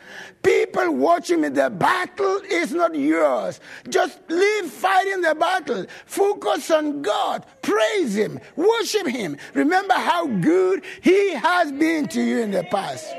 People 0.43 0.97
watching 0.97 1.41
me, 1.41 1.49
the 1.49 1.71
battle 1.71 2.43
is 2.45 2.73
not 2.73 2.95
yours. 2.95 3.59
Just 3.89 4.21
leave 4.29 4.67
fighting 4.67 5.23
the 5.23 5.35
battle. 5.35 5.87
Focus 6.05 6.71
on 6.71 7.01
God. 7.01 7.47
Praise 7.63 8.17
Him. 8.17 8.39
Worship 8.55 9.07
Him. 9.07 9.39
Remember 9.55 9.95
how 9.95 10.27
good 10.27 10.85
He 11.01 11.33
has 11.33 11.73
been 11.73 12.07
to 12.09 12.21
you 12.21 12.41
in 12.41 12.51
the 12.51 12.65
past. 12.65 13.15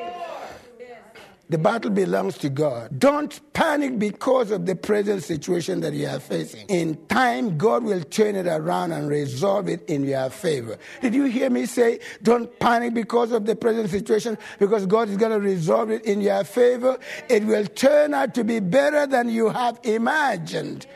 The 1.50 1.58
battle 1.58 1.92
belongs 1.92 2.38
to 2.40 2.50
God. 2.50 2.98
Don't 2.98 3.40
panic 3.54 4.00
because 4.00 4.50
of 4.50 4.66
the 4.66 4.76
present 4.76 5.24
situation 5.24 5.82
that 5.82 5.94
you 5.94 6.08
are 6.08 6.20
facing. 6.20 6.66
In 6.68 7.06
time, 7.08 7.58
God 7.58 7.84
will 7.84 8.02
turn 8.02 8.36
it 8.36 8.48
around 8.48 8.94
and 8.94 9.10
resolve 9.10 9.68
it 9.68 9.88
in 9.90 10.06
your 10.06 10.30
favor. 10.30 10.78
Did 11.02 11.14
you 11.14 11.26
hear 11.26 11.50
me 11.50 11.66
say, 11.66 12.00
don't 12.24 12.58
panic 12.60 12.94
because 12.94 13.34
of 13.34 13.46
the 13.46 13.56
present 13.56 13.90
situation, 13.90 14.38
because 14.58 14.86
God 14.86 15.10
is 15.10 15.18
going 15.18 15.34
to 15.34 15.40
resolve 15.40 15.92
it 15.92 16.06
in 16.06 16.22
your 16.22 16.46
favor? 16.46 16.98
It 17.30 17.44
will 17.44 17.66
turn 17.66 18.14
out 18.14 18.34
to 18.36 18.44
be 18.44 18.60
better 18.62 19.06
than 19.06 19.30
you 19.30 19.50
have 19.50 19.80
imagined. 19.84 20.88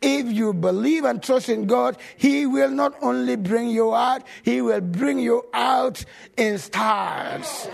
If 0.00 0.26
you 0.32 0.54
believe 0.54 1.04
and 1.04 1.22
trust 1.22 1.50
in 1.50 1.66
God, 1.66 1.98
He 2.16 2.46
will 2.46 2.70
not 2.70 2.94
only 3.02 3.36
bring 3.36 3.68
you 3.68 3.94
out, 3.94 4.26
He 4.42 4.62
will 4.62 4.80
bring 4.80 5.18
you 5.18 5.44
out 5.52 6.04
in 6.38 6.58
stars. 6.58 7.68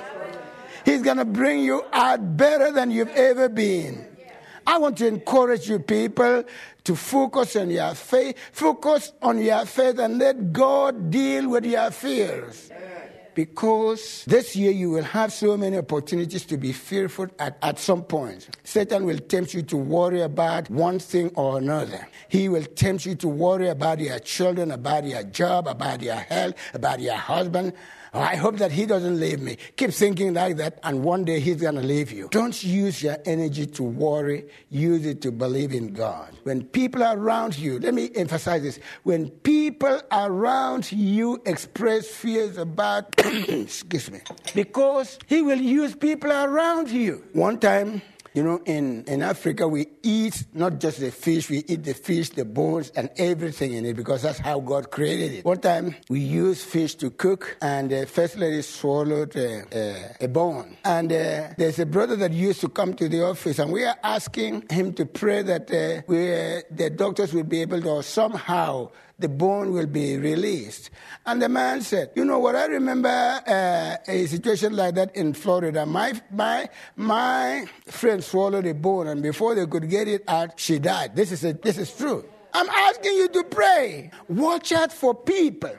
He's 0.91 1.03
going 1.03 1.19
to 1.19 1.25
bring 1.25 1.61
you 1.61 1.85
out 1.93 2.37
better 2.37 2.73
than 2.73 2.91
you've 2.91 3.11
ever 3.11 3.49
been. 3.49 4.07
I 4.67 4.79
want 4.79 4.99
to 4.99 5.07
encourage 5.07 5.69
you 5.69 5.79
people 5.79 6.43
to 6.83 6.97
focus 6.97 7.55
on 7.55 7.71
your 7.71 7.95
faith, 7.95 8.37
focus 8.51 9.13
on 9.23 9.39
your 9.39 9.65
faith, 9.67 10.01
and 10.01 10.19
let 10.19 10.53
God 10.53 11.11
deal 11.11 11.49
with 11.49 11.65
your 11.65 11.93
fears. 11.93 12.73
Because 13.37 14.25
this 14.27 14.57
year 14.57 14.73
you 14.73 14.91
will 14.91 15.05
have 15.05 15.33
so 15.33 15.57
many 15.57 15.79
opportunities 15.79 16.45
to 16.47 16.57
be 16.57 16.73
fearful 16.73 17.29
at, 17.39 17.57
at 17.63 17.79
some 17.79 18.03
point. 18.03 18.49
Satan 18.65 19.05
will 19.05 19.19
tempt 19.19 19.55
you 19.55 19.63
to 19.63 19.77
worry 19.77 20.23
about 20.23 20.69
one 20.71 20.99
thing 20.99 21.31
or 21.37 21.59
another. 21.59 22.07
He 22.29 22.49
will 22.49 22.65
tempt 22.65 23.07
you 23.07 23.15
to 23.15 23.29
worry 23.29 23.69
about 23.69 24.01
your 24.01 24.19
children, 24.19 24.73
about 24.73 25.05
your 25.05 25.23
job, 25.23 25.69
about 25.69 26.03
your 26.03 26.17
health, 26.17 26.55
about 26.75 26.99
your 26.99 27.15
husband, 27.15 27.75
Oh, 28.13 28.21
I 28.21 28.35
hope 28.35 28.57
that 28.59 28.73
he 28.73 28.87
doesn't 28.87 29.21
leave 29.21 29.41
me. 29.41 29.57
Keep 29.77 29.93
thinking 29.93 30.35
like 30.35 30.57
that, 30.57 30.81
and 30.83 31.05
one 31.05 31.25
day 31.25 31.39
he's 31.39 31.61
going 31.61 31.77
to 31.77 31.83
leave 31.83 32.11
you. 32.11 32.29
Don't 32.33 32.61
use 32.65 33.03
your 33.03 33.17
energy 33.25 33.67
to 33.67 33.85
worry, 33.85 34.47
use 34.69 35.07
it 35.07 35.23
to 35.23 35.31
believe 35.31 35.73
in 35.73 35.93
God. 35.93 36.35
When 36.43 36.65
people 36.65 37.05
around 37.05 37.57
you, 37.57 37.79
let 37.79 37.95
me 37.95 38.11
emphasize 38.17 38.63
this 38.63 38.81
when 39.05 39.31
people 39.31 40.01
around 40.11 40.91
you 40.91 41.41
express 41.47 42.09
fears 42.09 42.59
about, 42.59 43.15
excuse 43.19 44.11
me, 44.11 44.21
because 44.55 45.19
he 45.27 45.43
will 45.43 45.61
use 45.61 45.95
people 45.95 46.33
around 46.33 46.91
you. 46.91 47.25
One 47.33 47.61
time, 47.61 48.03
you 48.33 48.43
know, 48.43 48.61
in, 48.65 49.05
in 49.05 49.23
Africa, 49.23 49.67
we 49.67 49.87
eat 50.03 50.45
not 50.53 50.79
just 50.79 51.01
the 51.01 51.11
fish, 51.11 51.51
we 51.51 51.65
eat 51.67 51.83
the 51.83 51.95
fish, 51.95 52.31
the 52.31 52.45
bones, 52.45 52.91
and 52.91 53.11
everything 53.17 53.73
in 53.73 53.85
it 53.85 53.95
because 53.95 54.23
that's 54.23 54.39
how 54.39 54.61
God 54.61 54.91
created 54.91 55.33
it. 55.33 55.45
One 55.45 55.61
time, 55.61 55.97
we 56.09 56.21
used 56.21 56.65
fish 56.65 56.95
to 56.97 57.11
cook, 57.11 57.57
and 57.61 57.91
the 57.91 58.07
first 58.07 58.37
lady 58.37 58.63
swallowed 58.63 59.35
a, 59.37 59.65
a, 59.73 60.25
a 60.25 60.29
bone. 60.29 60.77
And 60.85 61.13
uh, 61.13 61.49
there's 61.59 61.79
a 61.79 61.87
brother 61.87 62.17
that 62.17 62.33
used 62.33 62.61
to 62.61 62.69
come 62.69 62.95
to 62.95 63.09
the 63.09 63.25
office, 63.25 63.59
and 63.59 63.73
we 63.73 63.85
are 63.85 63.97
asking 64.03 64.67
him 64.71 64.93
to 64.95 65.07
pray 65.07 65.43
that 65.43 65.71
uh, 65.71 66.03
we, 66.07 66.33
uh, 66.33 66.61
the 66.71 66.91
doctors 66.91 67.33
will 67.33 67.45
be 67.45 67.63
able 67.63 67.81
to 67.83 68.03
somehow 68.03 68.91
the 69.21 69.29
bone 69.29 69.73
will 69.73 69.87
be 69.87 70.17
released. 70.17 70.91
And 71.27 71.41
the 71.41 71.49
man 71.49 71.83
said, 71.83 72.11
You 72.15 72.25
know 72.25 72.39
what? 72.39 72.57
I 72.57 72.67
remember 72.67 73.09
uh, 73.09 73.97
a 74.09 74.27
situation 74.27 74.75
like 74.75 74.95
that 74.95 75.15
in 75.15 75.35
Florida. 75.35 75.85
My, 75.87 76.21
my, 76.31 76.69
my 76.97 77.67
friend 77.87 78.23
swallowed 78.23 78.67
a 78.67 78.75
bone, 78.75 79.09
and 79.09 79.23
before 79.23 79.55
they 79.55 79.67
could 79.67 79.89
get 79.89 80.09
it 80.09 80.25
out, 80.27 80.59
she 80.59 80.79
died. 80.79 81.15
This 81.15 81.33
is, 81.33 81.45
a, 81.45 81.53
this 81.53 81.79
is 81.79 81.95
true. 81.97 82.25
I'm 82.53 82.69
asking 82.69 83.15
you 83.15 83.29
to 83.29 83.45
pray. 83.45 84.11
Watch 84.29 84.73
out 84.73 84.93
for 84.93 85.15
people. 85.15 85.77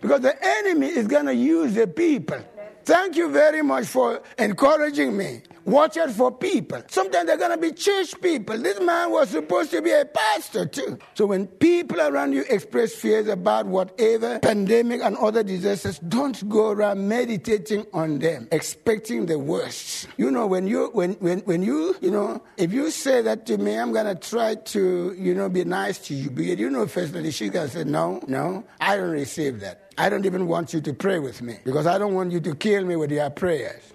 Because 0.00 0.20
the 0.20 0.36
enemy 0.40 0.88
is 0.88 1.06
going 1.06 1.26
to 1.26 1.34
use 1.34 1.74
the 1.74 1.86
people. 1.86 2.38
Thank 2.84 3.16
you 3.16 3.30
very 3.30 3.62
much 3.62 3.86
for 3.86 4.22
encouraging 4.38 5.16
me. 5.16 5.40
Watch 5.64 5.96
out 5.96 6.10
for 6.10 6.30
people. 6.30 6.82
Sometimes 6.88 7.26
they're 7.26 7.38
going 7.38 7.50
to 7.50 7.56
be 7.56 7.72
church 7.72 8.20
people. 8.20 8.58
This 8.58 8.80
man 8.80 9.10
was 9.10 9.30
supposed 9.30 9.70
to 9.70 9.80
be 9.80 9.92
a 9.92 10.04
pastor 10.04 10.66
too. 10.66 10.98
So 11.14 11.24
when 11.26 11.46
people 11.46 12.00
around 12.00 12.34
you 12.34 12.44
express 12.50 12.94
fears 12.94 13.28
about 13.28 13.66
whatever 13.66 14.38
pandemic 14.40 15.00
and 15.02 15.16
other 15.16 15.42
disasters, 15.42 15.98
don't 16.00 16.46
go 16.50 16.70
around 16.70 17.08
meditating 17.08 17.86
on 17.94 18.18
them, 18.18 18.46
expecting 18.52 19.24
the 19.24 19.38
worst. 19.38 20.06
You 20.18 20.30
know, 20.30 20.46
when 20.46 20.66
you 20.66 20.90
when 20.92 21.14
when 21.14 21.40
when 21.40 21.62
you 21.62 21.96
you 22.02 22.10
know, 22.10 22.42
if 22.58 22.72
you 22.72 22.90
say 22.90 23.22
that 23.22 23.46
to 23.46 23.56
me, 23.56 23.78
I'm 23.78 23.92
gonna 23.92 24.14
try 24.14 24.56
to 24.56 25.14
you 25.18 25.34
know 25.34 25.48
be 25.48 25.64
nice 25.64 25.98
to 26.08 26.14
you. 26.14 26.30
But 26.30 26.44
you 26.44 26.68
know, 26.68 26.86
First 26.86 27.14
Lady, 27.14 27.30
she's 27.30 27.50
gonna 27.50 27.68
say, 27.68 27.84
no, 27.84 28.20
no, 28.26 28.64
I 28.80 28.96
don't 28.98 29.10
receive 29.10 29.60
that. 29.60 29.92
I 29.96 30.10
don't 30.10 30.26
even 30.26 30.46
want 30.46 30.74
you 30.74 30.80
to 30.82 30.92
pray 30.92 31.20
with 31.20 31.40
me 31.40 31.58
because 31.64 31.86
I 31.86 31.96
don't 31.96 32.14
want 32.14 32.32
you 32.32 32.40
to 32.40 32.54
kill 32.54 32.84
me 32.84 32.96
with 32.96 33.12
your 33.12 33.30
prayers. 33.30 33.93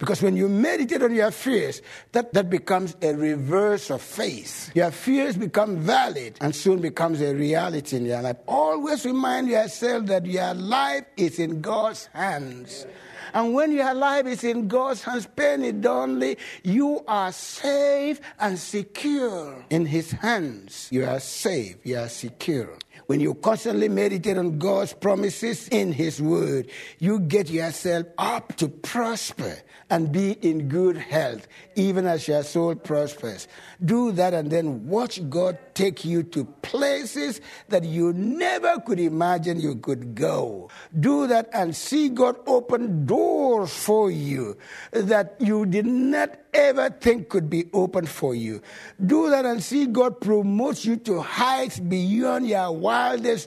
Because 0.00 0.22
when 0.22 0.34
you 0.34 0.48
meditate 0.48 1.02
on 1.02 1.14
your 1.14 1.30
fears, 1.30 1.82
that, 2.12 2.32
that 2.32 2.48
becomes 2.48 2.96
a 3.02 3.12
reverse 3.12 3.90
of 3.90 4.00
faith. 4.00 4.72
Your 4.74 4.90
fears 4.90 5.36
become 5.36 5.76
valid 5.76 6.38
and 6.40 6.56
soon 6.56 6.80
becomes 6.80 7.20
a 7.20 7.34
reality 7.34 7.98
in 7.98 8.06
your 8.06 8.22
life. 8.22 8.38
Always 8.48 9.04
remind 9.04 9.48
yourself 9.48 10.06
that 10.06 10.24
your 10.24 10.54
life 10.54 11.04
is 11.18 11.38
in 11.38 11.60
God's 11.60 12.06
hands. 12.14 12.86
And 13.34 13.52
when 13.52 13.72
your 13.72 13.92
life 13.92 14.26
is 14.26 14.42
in 14.42 14.68
God's 14.68 15.02
hands, 15.02 15.28
it 15.36 15.86
only, 15.86 16.38
you 16.64 17.04
are 17.06 17.30
safe 17.30 18.22
and 18.40 18.58
secure 18.58 19.64
in 19.68 19.84
His 19.84 20.12
hands. 20.12 20.88
You 20.90 21.04
are 21.04 21.20
safe, 21.20 21.76
you 21.84 21.98
are 21.98 22.08
secure. 22.08 22.76
When 23.10 23.18
you 23.18 23.34
constantly 23.34 23.88
meditate 23.88 24.38
on 24.38 24.60
God's 24.60 24.92
promises 24.92 25.66
in 25.66 25.90
His 25.90 26.22
Word, 26.22 26.70
you 27.00 27.18
get 27.18 27.50
yourself 27.50 28.06
up 28.16 28.54
to 28.58 28.68
prosper 28.68 29.58
and 29.90 30.12
be 30.12 30.34
in 30.34 30.68
good 30.68 30.96
health, 30.96 31.48
even 31.74 32.06
as 32.06 32.28
your 32.28 32.44
soul 32.44 32.76
prospers. 32.76 33.48
Do 33.84 34.12
that 34.12 34.32
and 34.32 34.48
then 34.48 34.86
watch 34.86 35.28
God 35.28 35.58
take 35.74 36.04
you 36.04 36.22
to 36.22 36.44
places 36.62 37.40
that 37.68 37.82
you 37.82 38.12
never 38.12 38.78
could 38.78 39.00
imagine 39.00 39.58
you 39.58 39.74
could 39.74 40.14
go. 40.14 40.70
Do 41.00 41.26
that 41.26 41.48
and 41.52 41.74
see 41.74 42.10
God 42.10 42.36
open 42.46 43.06
doors 43.06 43.74
for 43.74 44.08
you 44.08 44.56
that 44.92 45.34
you 45.40 45.66
did 45.66 45.86
not 45.86 46.38
ever 46.54 46.90
think 46.90 47.28
could 47.28 47.50
be 47.50 47.68
opened 47.72 48.08
for 48.08 48.34
you. 48.34 48.60
Do 49.04 49.30
that 49.30 49.44
and 49.44 49.62
see 49.62 49.86
God 49.86 50.20
promote 50.20 50.84
you 50.84 50.96
to 50.98 51.22
heights 51.22 51.80
beyond 51.80 52.46
your 52.46 52.70
wildest 52.72 52.99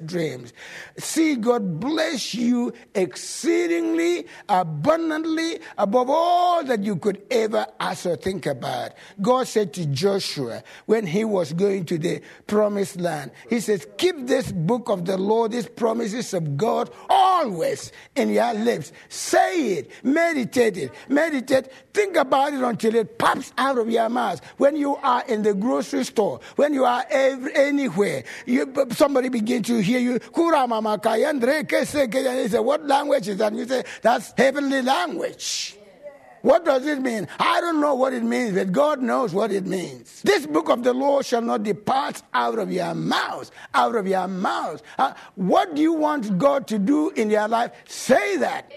dreams. 0.05 0.53
See 0.97 1.35
God 1.35 1.79
bless 1.79 2.33
you 2.33 2.73
exceedingly, 2.95 4.27
abundantly, 4.49 5.59
above 5.77 6.09
all 6.09 6.63
that 6.63 6.83
you 6.83 6.95
could 6.95 7.21
ever 7.31 7.65
ask 7.79 8.05
or 8.05 8.15
think 8.15 8.45
about. 8.45 8.93
God 9.21 9.47
said 9.47 9.73
to 9.73 9.85
Joshua 9.87 10.63
when 10.85 11.05
he 11.05 11.25
was 11.25 11.53
going 11.53 11.85
to 11.85 11.97
the 11.97 12.21
promised 12.47 12.99
land, 12.99 13.31
He 13.49 13.59
says, 13.59 13.87
Keep 13.97 14.27
this 14.27 14.51
book 14.51 14.89
of 14.89 15.05
the 15.05 15.17
Lord, 15.17 15.51
these 15.51 15.67
promises 15.67 16.33
of 16.33 16.57
God, 16.57 16.89
always 17.09 17.91
in 18.15 18.29
your 18.29 18.53
lips. 18.53 18.91
Say 19.09 19.77
it, 19.77 19.91
meditate 20.03 20.77
it, 20.77 20.91
meditate, 21.09 21.71
think 21.93 22.15
about 22.15 22.53
it 22.53 22.61
until 22.61 22.95
it 22.95 23.17
pops 23.17 23.53
out 23.57 23.77
of 23.77 23.89
your 23.89 24.09
mouth. 24.09 24.41
When 24.57 24.75
you 24.75 24.95
are 24.97 25.23
in 25.27 25.43
the 25.43 25.53
grocery 25.53 26.03
store, 26.03 26.39
when 26.55 26.73
you 26.73 26.85
are 26.85 27.05
every, 27.09 27.53
anywhere, 27.55 28.23
you, 28.45 28.71
somebody 28.91 29.29
begins 29.29 29.42
to 29.65 29.81
hear 29.81 29.99
you, 29.99 30.19
and 32.41 32.51
say, 32.51 32.59
What 32.59 32.85
language 32.85 33.27
is 33.27 33.37
that? 33.37 33.51
And 33.51 33.57
you 33.59 33.67
say, 33.67 33.83
That's 34.01 34.33
heavenly 34.37 34.81
language. 34.81 35.77
What 36.43 36.65
does 36.65 36.85
it 36.85 36.99
mean? 37.01 37.29
I 37.39 37.61
don't 37.61 37.79
know 37.79 37.95
what 37.95 38.13
it 38.13 38.21
means, 38.21 38.53
but 38.53 38.73
God 38.73 39.01
knows 39.01 39.33
what 39.33 39.53
it 39.53 39.65
means. 39.65 40.21
This 40.23 40.45
book 40.45 40.67
of 40.69 40.83
the 40.83 40.93
law 40.93 41.21
shall 41.21 41.41
not 41.41 41.63
depart 41.63 42.21
out 42.33 42.59
of 42.59 42.69
your 42.69 42.93
mouth, 42.93 43.49
out 43.73 43.95
of 43.95 44.05
your 44.05 44.27
mouth. 44.27 44.83
Uh, 44.99 45.13
what 45.35 45.73
do 45.73 45.81
you 45.81 45.93
want 45.93 46.37
God 46.37 46.67
to 46.67 46.77
do 46.77 47.11
in 47.11 47.29
your 47.29 47.47
life? 47.47 47.71
Say 47.85 48.35
that. 48.37 48.69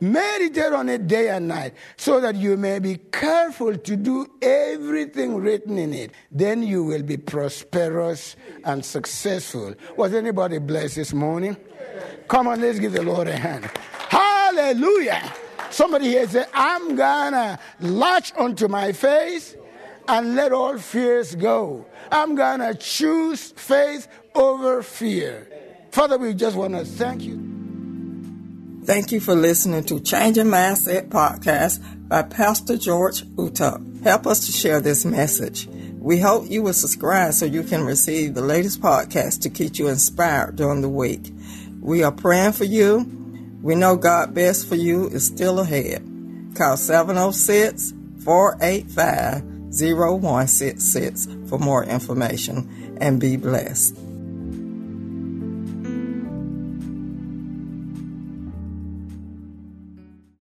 Meditate 0.00 0.72
on 0.72 0.88
it 0.88 1.06
day 1.06 1.28
and 1.30 1.48
night 1.48 1.74
so 1.96 2.20
that 2.20 2.34
you 2.34 2.56
may 2.56 2.78
be 2.78 2.96
careful 2.96 3.76
to 3.76 3.96
do 3.96 4.26
everything 4.42 5.36
written 5.36 5.78
in 5.78 5.92
it. 5.92 6.12
Then 6.30 6.62
you 6.62 6.84
will 6.84 7.02
be 7.02 7.16
prosperous 7.16 8.36
and 8.64 8.84
successful. 8.84 9.74
Was 9.96 10.14
anybody 10.14 10.58
blessed 10.58 10.96
this 10.96 11.12
morning? 11.12 11.56
Come 12.28 12.48
on, 12.48 12.60
let's 12.60 12.78
give 12.78 12.92
the 12.92 13.02
Lord 13.02 13.28
a 13.28 13.36
hand. 13.36 13.70
Hallelujah. 14.08 15.32
Somebody 15.70 16.08
here 16.08 16.28
say, 16.28 16.44
I'm 16.52 16.96
gonna 16.96 17.58
latch 17.80 18.34
onto 18.36 18.68
my 18.68 18.92
faith 18.92 19.56
and 20.08 20.34
let 20.36 20.52
all 20.52 20.78
fears 20.78 21.34
go. 21.34 21.86
I'm 22.10 22.34
gonna 22.34 22.74
choose 22.74 23.52
faith 23.52 24.08
over 24.34 24.82
fear. 24.82 25.48
Father, 25.90 26.18
we 26.18 26.34
just 26.34 26.56
want 26.56 26.74
to 26.74 26.84
thank 26.84 27.22
you. 27.22 27.45
Thank 28.86 29.10
you 29.10 29.18
for 29.18 29.34
listening 29.34 29.82
to 29.86 29.98
Changing 29.98 30.46
Mindset 30.46 31.08
podcast 31.08 31.82
by 32.08 32.22
Pastor 32.22 32.76
George 32.76 33.24
Utuck. 33.34 34.04
Help 34.04 34.28
us 34.28 34.46
to 34.46 34.52
share 34.52 34.80
this 34.80 35.04
message. 35.04 35.66
We 35.98 36.20
hope 36.20 36.48
you 36.48 36.62
will 36.62 36.72
subscribe 36.72 37.32
so 37.32 37.46
you 37.46 37.64
can 37.64 37.82
receive 37.82 38.34
the 38.34 38.42
latest 38.42 38.80
podcast 38.80 39.40
to 39.40 39.50
keep 39.50 39.80
you 39.80 39.88
inspired 39.88 40.54
during 40.54 40.82
the 40.82 40.88
week. 40.88 41.32
We 41.80 42.04
are 42.04 42.12
praying 42.12 42.52
for 42.52 42.62
you. 42.62 43.58
We 43.60 43.74
know 43.74 43.96
God 43.96 44.34
best 44.34 44.68
for 44.68 44.76
you 44.76 45.08
is 45.08 45.26
still 45.26 45.58
ahead. 45.58 46.08
Call 46.54 46.76
706 46.76 47.92
485 48.22 49.42
0166 49.72 51.26
for 51.48 51.58
more 51.58 51.82
information 51.82 52.96
and 53.00 53.18
be 53.18 53.36
blessed. 53.36 54.05